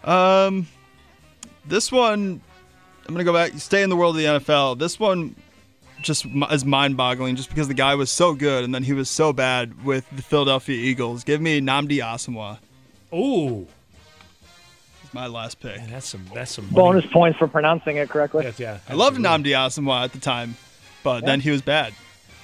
Um, 0.04 0.68
this 1.66 1.92
one, 1.92 2.42
I'm 3.08 3.14
gonna 3.14 3.24
go 3.24 3.34
back. 3.34 3.52
Stay 3.58 3.84
in 3.84 3.90
the 3.90 3.96
world 3.96 4.16
of 4.16 4.22
the 4.22 4.28
NFL. 4.28 4.80
This 4.80 5.00
one 5.00 5.36
just 6.02 6.26
is 6.52 6.66
mind-boggling, 6.66 7.36
just 7.36 7.50
because 7.50 7.68
the 7.68 7.76
guy 7.76 7.94
was 7.94 8.10
so 8.10 8.34
good 8.34 8.64
and 8.64 8.74
then 8.74 8.82
he 8.82 8.94
was 8.94 9.08
so 9.08 9.32
bad 9.32 9.84
with 9.86 10.10
the 10.12 10.24
Philadelphia 10.24 10.76
Eagles. 10.76 11.24
Give 11.24 11.40
me 11.40 11.62
Nnamdi 11.62 12.00
Asomugha. 12.00 12.58
Ooh, 13.14 13.68
It's 15.04 15.14
my 15.14 15.28
last 15.28 15.60
pick. 15.60 15.78
man, 15.78 15.92
that's 15.92 16.08
some 16.10 16.26
that's 16.34 16.54
some 16.56 16.66
money. 16.66 16.76
Bonus 16.76 17.06
points 17.06 17.38
for 17.38 17.48
pronouncing 17.48 17.98
it 17.98 18.10
correctly. 18.10 18.46
Yes, 18.46 18.60
yeah, 18.60 18.80
I 18.90 18.96
loved. 18.96 19.18
Nnamdi 19.20 19.50
Asomugha 19.52 20.06
at 20.06 20.12
the 20.14 20.20
time, 20.20 20.56
but 21.04 21.24
then 21.24 21.40
he 21.40 21.52
was 21.52 21.62
bad. 21.62 21.94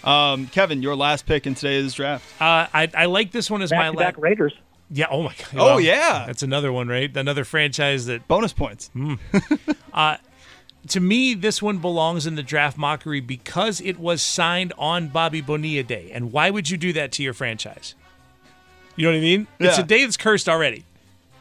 Um, 0.03 0.47
Kevin, 0.47 0.81
your 0.81 0.95
last 0.95 1.25
pick 1.25 1.47
in 1.47 1.55
today's 1.55 1.93
draft. 1.93 2.23
Uh, 2.41 2.67
I 2.73 2.89
I 2.95 3.05
like 3.05 3.31
this 3.31 3.49
one 3.49 3.61
as 3.61 3.71
my 3.71 3.77
Back 3.77 3.91
to 3.91 3.97
back 3.97 4.15
last. 4.17 4.21
Raiders. 4.23 4.53
Yeah. 4.89 5.07
Oh 5.09 5.23
my 5.23 5.33
god. 5.37 5.47
Oh, 5.53 5.65
Well, 5.65 5.81
yeah. 5.81 6.23
That's 6.25 6.43
another 6.43 6.71
one, 6.71 6.87
right? 6.87 7.15
Another 7.15 7.43
franchise 7.43 8.05
that 8.05 8.27
Bonus 8.27 8.53
points. 8.53 8.89
to 10.87 10.99
me, 10.99 11.33
this 11.33 11.61
one 11.61 11.79
belongs 11.79 12.25
in 12.25 12.35
the 12.35 12.43
draft 12.43 12.77
mockery 12.77 13.19
because 13.19 13.81
it 13.81 13.99
was 13.99 14.21
signed 14.21 14.73
on 14.77 15.09
Bobby 15.09 15.41
Bonilla 15.41 15.83
Day. 15.83 16.09
And 16.13 16.31
why 16.31 16.49
would 16.49 16.69
you 16.69 16.77
do 16.77 16.93
that 16.93 17.11
to 17.13 17.23
your 17.23 17.33
franchise? 17.33 17.95
You 18.95 19.05
know 19.05 19.11
what 19.11 19.17
I 19.17 19.21
mean? 19.21 19.47
It's 19.59 19.77
a 19.77 19.83
day 19.83 20.03
that's 20.03 20.17
cursed 20.17 20.47
already. 20.49 20.85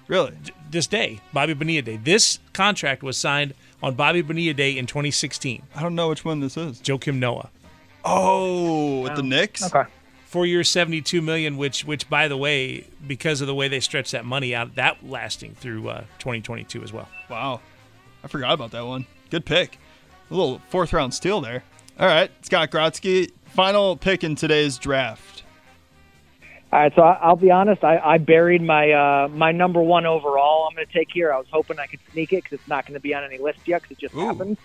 Really? 0.09 0.33
This 0.71 0.87
day, 0.87 1.21
Bobby 1.33 1.55
Bonilla 1.55 1.83
Day. 1.83 1.97
This 1.97 2.38
contract 2.53 3.03
was 3.03 3.16
signed 3.16 3.55
on 3.83 3.95
Bobby 3.95 4.23
Bonilla 4.23 4.55
Day 4.55 4.77
in 4.77 4.87
2016. 4.87 5.62
I 5.75 5.83
don't 5.83 5.95
know 5.95 6.09
which 6.09 6.25
one 6.25 6.40
this 6.40 6.57
is. 6.57 6.81
Joakim 6.81 7.19
Noah. 7.19 7.51
Oh, 8.07 9.01
with 9.01 9.16
the 9.16 9.23
Knicks? 9.23 9.62
Okay. 9.62 9.88
Four 10.27 10.47
years, 10.47 10.69
72 10.69 11.21
million, 11.21 11.57
which, 11.57 11.85
which 11.85 12.09
by 12.09 12.29
the 12.29 12.37
way, 12.37 12.87
because 13.07 13.40
of 13.40 13.47
the 13.47 13.55
way 13.55 13.69
they 13.69 13.81
stretched 13.81 14.12
that 14.12 14.25
money 14.25 14.55
out, 14.55 14.77
that 14.77 15.05
lasting 15.05 15.55
through 15.55 15.88
uh, 15.88 16.01
2022 16.19 16.83
as 16.83 16.92
well. 16.92 17.09
Wow. 17.29 17.61
I 18.23 18.29
forgot 18.29 18.53
about 18.53 18.71
that 18.73 18.87
one. 18.87 19.07
Good 19.31 19.45
pick. 19.45 19.79
A 20.31 20.35
little 20.35 20.61
fourth 20.69 20.92
round 20.92 21.14
steal 21.14 21.40
there. 21.40 21.64
All 21.99 22.07
right, 22.07 22.31
Scott 22.42 22.71
Grodsky, 22.71 23.31
final 23.47 23.97
pick 23.97 24.23
in 24.23 24.35
today's 24.35 24.79
draft. 24.79 25.45
All 26.73 26.81
right, 26.81 26.92
so 26.95 27.03
I, 27.03 27.14
I'll 27.23 27.37
be 27.37 27.51
honest. 27.51 27.85
I, 27.85 27.99
I 27.99 28.19
buried 28.19 28.61
my 28.61 28.90
uh, 28.90 29.29
my 29.29 29.53
number 29.53 29.81
one 29.81 30.05
overall. 30.05 30.66
I'm 30.69 30.75
going 30.75 30.87
to 30.87 30.92
take 30.92 31.09
here. 31.11 31.33
I 31.33 31.38
was 31.38 31.47
hoping 31.51 31.79
I 31.79 31.87
could 31.87 32.01
sneak 32.12 32.33
it 32.33 32.42
because 32.42 32.59
it's 32.59 32.69
not 32.69 32.85
going 32.85 32.95
to 32.95 33.01
be 33.01 33.14
on 33.14 33.25
any 33.25 33.38
list 33.38 33.61
yet 33.66 33.83
because 33.83 33.97
it 33.97 34.01
just 34.01 34.14
Ooh. 34.14 34.27
happened. 34.27 34.59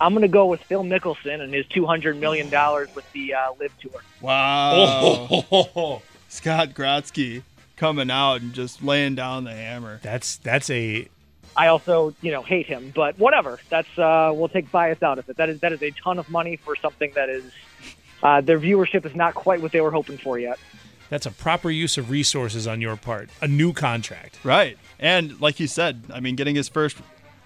I'm 0.00 0.12
going 0.12 0.22
to 0.22 0.28
go 0.28 0.46
with 0.46 0.62
Phil 0.62 0.82
Mickelson 0.82 1.40
and 1.40 1.52
his 1.52 1.66
$200 1.66 2.18
million 2.18 2.46
with 2.94 3.12
the 3.12 3.34
uh, 3.34 3.52
LIV 3.58 3.72
Tour. 3.80 4.02
Wow. 4.20 6.02
Scott 6.28 6.70
Grodsky 6.70 7.42
coming 7.76 8.10
out 8.10 8.40
and 8.40 8.52
just 8.52 8.82
laying 8.82 9.14
down 9.14 9.44
the 9.44 9.52
hammer. 9.52 10.00
That's 10.02 10.36
that's 10.38 10.70
a 10.70 11.08
I 11.56 11.66
also, 11.66 12.14
you 12.22 12.30
know, 12.30 12.42
hate 12.42 12.66
him, 12.66 12.92
but 12.94 13.18
whatever. 13.18 13.58
That's 13.68 13.98
uh, 13.98 14.32
we'll 14.34 14.48
take 14.48 14.70
bias 14.70 15.02
out 15.02 15.18
of 15.18 15.28
it. 15.28 15.36
That 15.36 15.48
is 15.48 15.60
that 15.60 15.72
is 15.72 15.82
a 15.82 15.90
ton 15.90 16.18
of 16.18 16.30
money 16.30 16.56
for 16.56 16.76
something 16.76 17.12
that 17.14 17.28
is 17.28 17.52
uh, 18.22 18.40
their 18.40 18.60
viewership 18.60 19.04
is 19.04 19.14
not 19.14 19.34
quite 19.34 19.60
what 19.60 19.72
they 19.72 19.80
were 19.80 19.90
hoping 19.90 20.18
for 20.18 20.38
yet. 20.38 20.58
that's 21.08 21.26
a 21.26 21.30
proper 21.30 21.70
use 21.70 21.98
of 21.98 22.10
resources 22.10 22.66
on 22.66 22.80
your 22.80 22.96
part. 22.96 23.30
A 23.40 23.48
new 23.48 23.72
contract. 23.72 24.38
Right. 24.44 24.78
And 24.98 25.40
like 25.40 25.58
you 25.58 25.66
said, 25.66 26.04
I 26.12 26.20
mean, 26.20 26.36
getting 26.36 26.54
his 26.54 26.68
first 26.68 26.98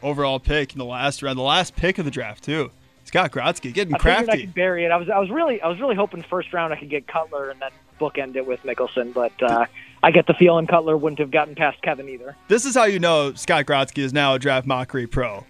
overall 0.04 0.38
pick 0.38 0.72
in 0.72 0.78
the 0.78 0.84
last 0.84 1.22
round, 1.22 1.38
the 1.38 1.42
last 1.42 1.74
pick 1.74 1.98
of 1.98 2.04
the 2.04 2.10
draft 2.10 2.44
too. 2.44 2.70
Scott 3.04 3.32
Grodsky 3.32 3.72
getting 3.72 3.94
I 3.94 3.98
figured 3.98 4.30
I 4.30 4.40
could 4.40 4.54
bury 4.54 4.84
it. 4.84 4.90
I 4.90 4.96
was 4.96 5.08
I 5.08 5.18
was 5.18 5.30
really 5.30 5.60
I 5.60 5.68
was 5.68 5.80
really 5.80 5.94
hoping 5.94 6.22
first 6.22 6.52
round 6.52 6.72
I 6.72 6.76
could 6.76 6.90
get 6.90 7.06
Cutler 7.06 7.50
and 7.50 7.60
then 7.60 7.70
bookend 8.00 8.36
it 8.36 8.46
with 8.46 8.62
Mickelson, 8.62 9.12
but 9.12 9.32
uh, 9.42 9.66
I 10.02 10.10
get 10.10 10.26
the 10.26 10.34
feeling 10.34 10.66
Cutler 10.66 10.96
wouldn't 10.96 11.18
have 11.18 11.30
gotten 11.30 11.54
past 11.54 11.80
Kevin 11.82 12.08
either. 12.08 12.36
This 12.48 12.64
is 12.64 12.74
how 12.74 12.84
you 12.84 12.98
know 12.98 13.34
Scott 13.34 13.66
Grodsky 13.66 14.02
is 14.02 14.12
now 14.12 14.34
a 14.34 14.38
draft 14.38 14.66
mockery 14.66 15.06
pro. 15.06 15.44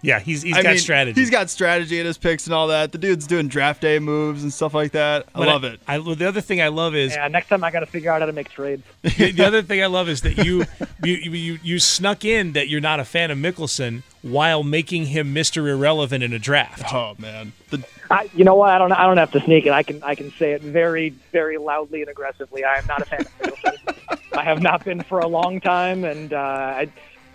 Yeah, 0.00 0.20
he's 0.20 0.42
he's 0.42 0.56
I 0.56 0.62
got 0.62 0.70
mean, 0.70 0.78
strategy. 0.78 1.20
He's 1.20 1.30
got 1.30 1.50
strategy 1.50 1.98
in 1.98 2.06
his 2.06 2.18
picks 2.18 2.46
and 2.46 2.54
all 2.54 2.68
that. 2.68 2.92
The 2.92 2.98
dude's 2.98 3.26
doing 3.26 3.48
draft 3.48 3.80
day 3.80 3.98
moves 3.98 4.42
and 4.42 4.52
stuff 4.52 4.72
like 4.74 4.92
that. 4.92 5.26
I 5.34 5.38
But 5.38 5.48
love 5.48 5.64
it. 5.64 5.80
I, 5.88 5.98
the 5.98 6.28
other 6.28 6.40
thing 6.40 6.62
I 6.62 6.68
love 6.68 6.94
is 6.94 7.14
Yeah, 7.14 7.26
next 7.28 7.48
time 7.48 7.64
I 7.64 7.70
got 7.70 7.80
to 7.80 7.86
figure 7.86 8.12
out 8.12 8.20
how 8.20 8.26
to 8.26 8.32
make 8.32 8.48
trades. 8.48 8.84
the, 9.02 9.32
the 9.32 9.44
other 9.44 9.62
thing 9.62 9.82
I 9.82 9.86
love 9.86 10.08
is 10.08 10.20
that 10.22 10.38
you, 10.44 10.64
you 11.02 11.14
you 11.16 11.58
you 11.62 11.78
snuck 11.78 12.24
in 12.24 12.52
that 12.52 12.68
you're 12.68 12.80
not 12.80 13.00
a 13.00 13.04
fan 13.04 13.30
of 13.30 13.38
Mickelson 13.38 14.02
while 14.22 14.62
making 14.62 15.06
him 15.06 15.34
Mr. 15.34 15.68
Irrelevant 15.68 16.22
in 16.22 16.32
a 16.32 16.38
draft. 16.38 16.92
Oh 16.94 17.14
man, 17.18 17.52
the, 17.70 17.84
I, 18.10 18.28
you 18.34 18.44
know 18.44 18.54
what? 18.54 18.70
I 18.70 18.78
don't. 18.78 18.92
I 18.92 19.04
don't 19.04 19.16
have 19.16 19.32
to 19.32 19.40
sneak 19.40 19.66
it. 19.66 19.72
I 19.72 19.82
can. 19.82 20.02
I 20.02 20.14
can 20.14 20.30
say 20.32 20.52
it 20.52 20.62
very, 20.62 21.10
very 21.32 21.58
loudly 21.58 22.02
and 22.02 22.10
aggressively. 22.10 22.64
I 22.64 22.76
am 22.78 22.86
not 22.86 23.02
a 23.02 23.04
fan 23.04 23.20
of 23.20 23.38
Mickelson. 23.38 24.18
I 24.38 24.44
have 24.44 24.62
not 24.62 24.84
been 24.84 25.02
for 25.02 25.18
a 25.18 25.26
long 25.26 25.60
time, 25.60 26.04
and 26.04 26.32
uh, 26.32 26.38
I, 26.38 26.88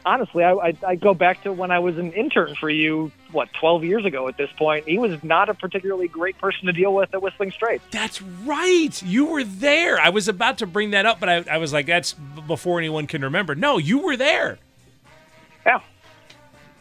honestly, 0.05 0.43
I, 0.43 0.53
I, 0.53 0.77
I 0.85 0.95
go 0.95 1.13
back 1.13 1.43
to 1.43 1.53
when 1.53 1.71
I 1.71 1.79
was 1.79 1.97
an 1.97 2.11
intern 2.13 2.55
for 2.55 2.69
you. 2.69 3.11
What, 3.31 3.49
12 3.59 3.83
years 3.83 4.05
ago? 4.05 4.27
At 4.27 4.37
this 4.37 4.49
point, 4.57 4.87
he 4.87 4.97
was 4.97 5.23
not 5.23 5.49
a 5.49 5.53
particularly 5.53 6.07
great 6.07 6.37
person 6.37 6.67
to 6.67 6.71
deal 6.71 6.93
with 6.93 7.13
at 7.13 7.21
Whistling 7.21 7.51
Straits. 7.51 7.83
That's 7.91 8.21
right. 8.21 9.01
You 9.01 9.25
were 9.25 9.43
there. 9.43 9.99
I 9.99 10.09
was 10.09 10.27
about 10.27 10.59
to 10.59 10.67
bring 10.67 10.91
that 10.91 11.05
up, 11.05 11.19
but 11.19 11.29
I, 11.29 11.43
I 11.49 11.57
was 11.57 11.73
like, 11.73 11.87
that's 11.87 12.13
before 12.13 12.77
anyone 12.77 13.07
can 13.07 13.23
remember. 13.23 13.55
No, 13.55 13.77
you 13.77 13.99
were 13.99 14.15
there. 14.15 14.59
Yeah. 15.65 15.79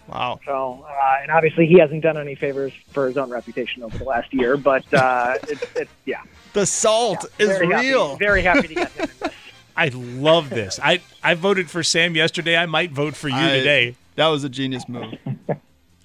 wow. 0.08 0.40
So, 0.44 0.84
uh, 0.86 1.16
and 1.22 1.30
obviously, 1.30 1.66
he 1.66 1.78
hasn't 1.78 2.02
done 2.02 2.18
any 2.18 2.34
favors 2.34 2.72
for 2.90 3.06
his 3.06 3.16
own 3.16 3.30
reputation 3.30 3.82
over 3.82 3.96
the 3.96 4.04
last 4.04 4.32
year. 4.34 4.56
But 4.56 4.92
uh, 4.92 5.36
it's, 5.48 5.64
it's 5.74 5.90
yeah, 6.04 6.22
The 6.52 6.66
salt 6.66 7.24
is 7.38 7.48
very 7.48 7.68
real. 7.68 8.10
Happy, 8.10 8.18
very 8.18 8.42
happy 8.42 8.68
to 8.68 8.74
get 8.74 8.92
him 8.92 9.04
in 9.04 9.10
this. 9.20 9.32
I 9.76 9.88
love 9.88 10.50
this. 10.50 10.78
I, 10.82 11.00
I 11.22 11.34
voted 11.34 11.70
for 11.70 11.82
Sam 11.82 12.14
yesterday. 12.14 12.56
I 12.56 12.66
might 12.66 12.92
vote 12.92 13.14
for 13.16 13.28
you 13.28 13.34
I- 13.36 13.50
today. 13.50 13.96
That 14.16 14.26
was 14.28 14.44
a 14.44 14.48
genius 14.48 14.88
move. 14.88 15.14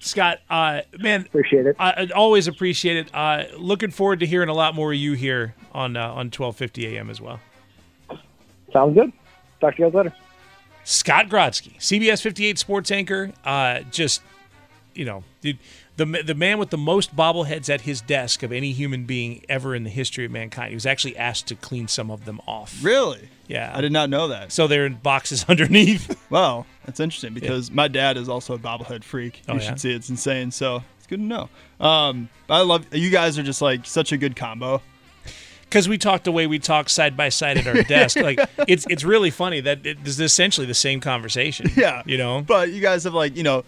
Scott, 0.00 0.38
uh, 0.48 0.82
man, 0.98 1.22
Appreciate 1.22 1.66
it. 1.66 1.76
I, 1.78 1.90
I 1.90 2.08
always 2.14 2.46
appreciate 2.46 2.96
it. 2.96 3.10
Uh, 3.12 3.44
looking 3.56 3.90
forward 3.90 4.20
to 4.20 4.26
hearing 4.26 4.48
a 4.48 4.54
lot 4.54 4.74
more 4.74 4.92
of 4.92 4.98
you 4.98 5.12
here 5.14 5.54
on 5.72 5.96
uh, 5.96 6.04
on 6.04 6.26
1250 6.30 6.96
a.m. 6.96 7.10
as 7.10 7.20
well. 7.20 7.40
Sounds 8.72 8.94
good. 8.94 9.12
Talk 9.60 9.76
to 9.76 9.82
you 9.82 9.86
guys 9.90 9.94
later. 9.94 10.14
Scott 10.84 11.28
Grodsky, 11.28 11.76
CBS 11.78 12.22
58 12.22 12.58
sports 12.58 12.90
anchor, 12.90 13.32
uh, 13.44 13.80
just 13.90 14.22
you 14.94 15.04
know, 15.04 15.22
the, 15.42 15.56
the 15.98 16.22
the 16.24 16.34
man 16.34 16.58
with 16.58 16.70
the 16.70 16.78
most 16.78 17.14
bobbleheads 17.14 17.68
at 17.68 17.82
his 17.82 18.00
desk 18.00 18.42
of 18.42 18.52
any 18.52 18.72
human 18.72 19.04
being 19.04 19.44
ever 19.48 19.74
in 19.74 19.84
the 19.84 19.90
history 19.90 20.24
of 20.24 20.30
mankind. 20.30 20.70
He 20.70 20.74
was 20.74 20.86
actually 20.86 21.16
asked 21.16 21.48
to 21.48 21.54
clean 21.54 21.88
some 21.88 22.10
of 22.10 22.24
them 22.24 22.40
off. 22.46 22.78
Really? 22.82 23.28
Yeah, 23.48 23.72
I 23.74 23.80
did 23.80 23.92
not 23.92 24.08
know 24.08 24.28
that. 24.28 24.52
So 24.52 24.66
they're 24.66 24.86
in 24.86 24.94
boxes 24.94 25.44
underneath. 25.48 26.18
Wow, 26.30 26.64
that's 26.86 27.00
interesting 27.00 27.34
because 27.34 27.70
my 27.70 27.88
dad 27.88 28.16
is 28.16 28.28
also 28.28 28.54
a 28.54 28.58
bobblehead 28.58 29.04
freak. 29.04 29.42
Oh, 29.48 29.54
you 29.54 29.60
yeah? 29.60 29.66
should 29.68 29.80
see 29.80 29.92
it's 29.92 30.08
insane. 30.08 30.50
So 30.50 30.82
it's 30.98 31.06
good 31.06 31.18
to 31.18 31.22
know. 31.24 31.48
Um, 31.80 32.28
I 32.48 32.62
love 32.62 32.86
you 32.94 33.10
guys 33.10 33.38
are 33.38 33.42
just 33.42 33.60
like 33.60 33.84
such 33.84 34.12
a 34.12 34.16
good 34.16 34.36
combo. 34.36 34.80
because 35.62 35.88
we 35.88 35.98
talk 35.98 36.24
the 36.24 36.32
way 36.32 36.46
we 36.46 36.58
talk 36.58 36.88
side 36.88 37.16
by 37.16 37.28
side 37.28 37.58
at 37.58 37.66
our 37.66 37.82
desk. 37.96 38.16
Like 38.16 38.38
it's 38.68 38.86
it's 38.88 39.04
really 39.04 39.30
funny 39.30 39.60
that 39.62 39.84
it 39.84 39.98
is 40.06 40.20
essentially 40.20 40.66
the 40.66 40.74
same 40.74 41.00
conversation. 41.00 41.70
Yeah, 41.76 42.02
you 42.06 42.18
know. 42.18 42.42
But 42.42 42.70
you 42.70 42.80
guys 42.80 43.04
have 43.04 43.14
like 43.14 43.36
you 43.36 43.42
know, 43.42 43.64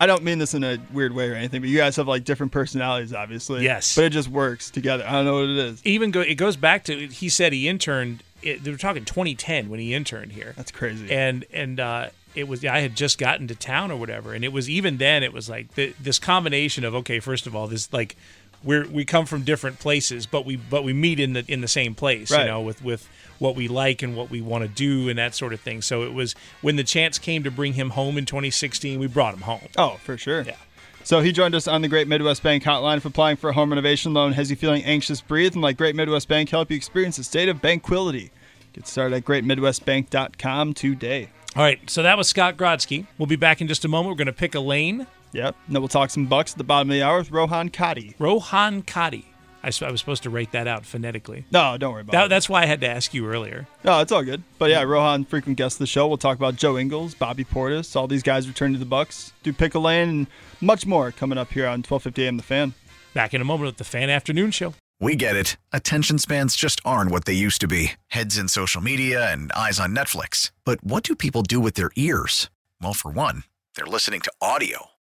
I 0.00 0.06
don't 0.06 0.24
mean 0.24 0.38
this 0.38 0.54
in 0.54 0.64
a 0.64 0.78
weird 0.92 1.14
way 1.14 1.28
or 1.28 1.34
anything, 1.34 1.60
but 1.60 1.68
you 1.68 1.76
guys 1.76 1.96
have 1.96 2.08
like 2.08 2.24
different 2.24 2.52
personalities, 2.52 3.12
obviously. 3.12 3.62
Yes. 3.64 3.94
But 3.94 4.04
it 4.06 4.10
just 4.10 4.28
works 4.28 4.70
together. 4.70 5.04
I 5.06 5.12
don't 5.12 5.26
know 5.26 5.34
what 5.40 5.50
it 5.50 5.58
is. 5.58 5.80
Even 5.84 6.10
go 6.10 6.20
it 6.22 6.36
goes 6.36 6.56
back 6.56 6.84
to 6.84 7.06
he 7.08 7.28
said 7.28 7.52
he 7.52 7.68
interned. 7.68 8.22
It, 8.42 8.64
they 8.64 8.70
were 8.70 8.78
talking 8.78 9.04
2010 9.04 9.68
when 9.68 9.78
he 9.78 9.92
interned 9.92 10.32
here. 10.32 10.54
That's 10.56 10.70
crazy. 10.72 11.10
and 11.10 11.44
and 11.52 11.78
uh, 11.78 12.08
it 12.34 12.48
was 12.48 12.64
I 12.64 12.80
had 12.80 12.96
just 12.96 13.18
gotten 13.18 13.46
to 13.48 13.54
town 13.54 13.90
or 13.90 13.96
whatever, 13.98 14.32
and 14.32 14.42
it 14.44 14.52
was 14.52 14.70
even 14.70 14.96
then 14.96 15.22
it 15.22 15.32
was 15.34 15.50
like 15.50 15.74
the, 15.74 15.94
this 16.00 16.18
combination 16.18 16.82
of 16.84 16.94
okay, 16.94 17.20
first 17.20 17.46
of 17.46 17.54
all, 17.54 17.66
this 17.66 17.92
like 17.92 18.16
we're 18.64 18.86
we 18.88 19.04
come 19.04 19.26
from 19.26 19.42
different 19.42 19.78
places, 19.80 20.24
but 20.24 20.46
we 20.46 20.56
but 20.56 20.82
we 20.82 20.94
meet 20.94 21.20
in 21.20 21.34
the 21.34 21.44
in 21.48 21.60
the 21.60 21.68
same 21.68 21.94
place, 21.94 22.30
Right. 22.30 22.40
you 22.40 22.46
know, 22.46 22.62
with 22.62 22.82
with 22.82 23.06
what 23.40 23.56
we 23.56 23.66
like 23.66 24.02
and 24.02 24.14
what 24.14 24.30
we 24.30 24.40
want 24.40 24.62
to 24.62 24.68
do 24.68 25.08
and 25.08 25.18
that 25.18 25.34
sort 25.34 25.52
of 25.52 25.60
thing. 25.60 25.82
So 25.82 26.04
it 26.04 26.12
was 26.12 26.36
when 26.60 26.76
the 26.76 26.84
chance 26.84 27.18
came 27.18 27.42
to 27.42 27.50
bring 27.50 27.72
him 27.72 27.90
home 27.90 28.16
in 28.16 28.26
2016, 28.26 29.00
we 29.00 29.08
brought 29.08 29.34
him 29.34 29.40
home. 29.40 29.66
Oh, 29.76 29.98
for 30.04 30.16
sure. 30.16 30.42
Yeah. 30.42 30.54
So 31.02 31.20
he 31.20 31.32
joined 31.32 31.54
us 31.54 31.66
on 31.66 31.80
the 31.82 31.88
Great 31.88 32.06
Midwest 32.06 32.42
Bank 32.42 32.62
hotline. 32.62 33.00
for 33.00 33.08
applying 33.08 33.36
for 33.38 33.50
a 33.50 33.52
home 33.54 33.70
renovation 33.70 34.12
loan 34.12 34.32
has 34.32 34.50
you 34.50 34.56
feeling 34.56 34.84
anxious, 34.84 35.20
breathe, 35.20 35.54
and 35.54 35.62
let 35.62 35.78
Great 35.78 35.96
Midwest 35.96 36.28
Bank 36.28 36.50
help 36.50 36.70
you 36.70 36.76
experience 36.76 37.18
a 37.18 37.24
state 37.24 37.48
of 37.48 37.60
banquility. 37.62 38.30
Get 38.74 38.86
started 38.86 39.16
at 39.16 39.24
greatmidwestbank.com 39.24 40.74
today. 40.74 41.30
All 41.56 41.62
right, 41.62 41.90
so 41.90 42.02
that 42.04 42.16
was 42.16 42.28
Scott 42.28 42.56
Grodsky. 42.56 43.06
We'll 43.18 43.26
be 43.26 43.36
back 43.36 43.60
in 43.60 43.66
just 43.66 43.84
a 43.84 43.88
moment. 43.88 44.10
We're 44.10 44.18
going 44.18 44.26
to 44.26 44.32
pick 44.32 44.54
a 44.54 44.60
lane. 44.60 45.06
Yep. 45.32 45.56
And 45.66 45.74
then 45.74 45.82
we'll 45.82 45.88
talk 45.88 46.10
some 46.10 46.26
bucks 46.26 46.52
at 46.52 46.58
the 46.58 46.64
bottom 46.64 46.90
of 46.90 46.94
the 46.94 47.02
hour 47.02 47.18
with 47.18 47.30
Rohan 47.30 47.70
Kadi. 47.70 48.14
Rohan 48.18 48.82
Kadi. 48.82 49.29
I, 49.62 49.68
s- 49.68 49.82
I 49.82 49.90
was 49.90 50.00
supposed 50.00 50.22
to 50.24 50.30
write 50.30 50.52
that 50.52 50.66
out 50.66 50.86
phonetically. 50.86 51.44
No, 51.50 51.76
don't 51.78 51.92
worry 51.92 52.02
about 52.02 52.12
That, 52.12 52.26
it. 52.26 52.28
that's 52.28 52.48
why 52.48 52.62
I 52.62 52.66
had 52.66 52.80
to 52.80 52.88
ask 52.88 53.12
you 53.12 53.26
earlier. 53.26 53.66
No, 53.84 54.00
it's 54.00 54.10
all 54.12 54.22
good. 54.22 54.42
But 54.58 54.70
yeah, 54.70 54.82
mm. 54.84 54.88
Rohan, 54.88 55.24
frequent 55.24 55.58
guest 55.58 55.74
of 55.76 55.78
the 55.80 55.86
show. 55.86 56.08
We'll 56.08 56.16
talk 56.18 56.36
about 56.36 56.56
Joe 56.56 56.78
Ingles, 56.78 57.14
Bobby 57.14 57.44
Portis, 57.44 57.94
all 57.96 58.06
these 58.06 58.22
guys 58.22 58.48
returning 58.48 58.74
to 58.74 58.78
the 58.78 58.86
Bucks, 58.86 59.32
do 59.42 59.52
pick 59.52 59.74
a 59.74 59.78
lane, 59.78 60.08
and 60.08 60.26
much 60.60 60.86
more 60.86 61.12
coming 61.12 61.38
up 61.38 61.50
here 61.52 61.64
on 61.66 61.78
1250 61.82 62.26
AM 62.26 62.36
The 62.36 62.42
Fan. 62.42 62.74
Back 63.14 63.34
in 63.34 63.40
a 63.40 63.44
moment 63.44 63.66
with 63.66 63.76
the 63.76 63.84
Fan 63.84 64.08
Afternoon 64.08 64.50
Show. 64.50 64.74
We 65.02 65.16
get 65.16 65.34
it. 65.34 65.56
Attention 65.72 66.18
spans 66.18 66.54
just 66.56 66.80
aren't 66.84 67.10
what 67.10 67.24
they 67.24 67.32
used 67.32 67.60
to 67.62 67.66
be 67.68 67.92
heads 68.08 68.36
in 68.38 68.48
social 68.48 68.80
media 68.82 69.32
and 69.32 69.50
eyes 69.52 69.80
on 69.80 69.94
Netflix. 69.96 70.50
But 70.64 70.84
what 70.84 71.02
do 71.04 71.14
people 71.16 71.42
do 71.42 71.58
with 71.58 71.74
their 71.74 71.90
ears? 71.96 72.50
Well, 72.82 72.92
for 72.92 73.10
one, 73.10 73.44
they're 73.76 73.86
listening 73.86 74.20
to 74.22 74.32
audio. 74.42 74.88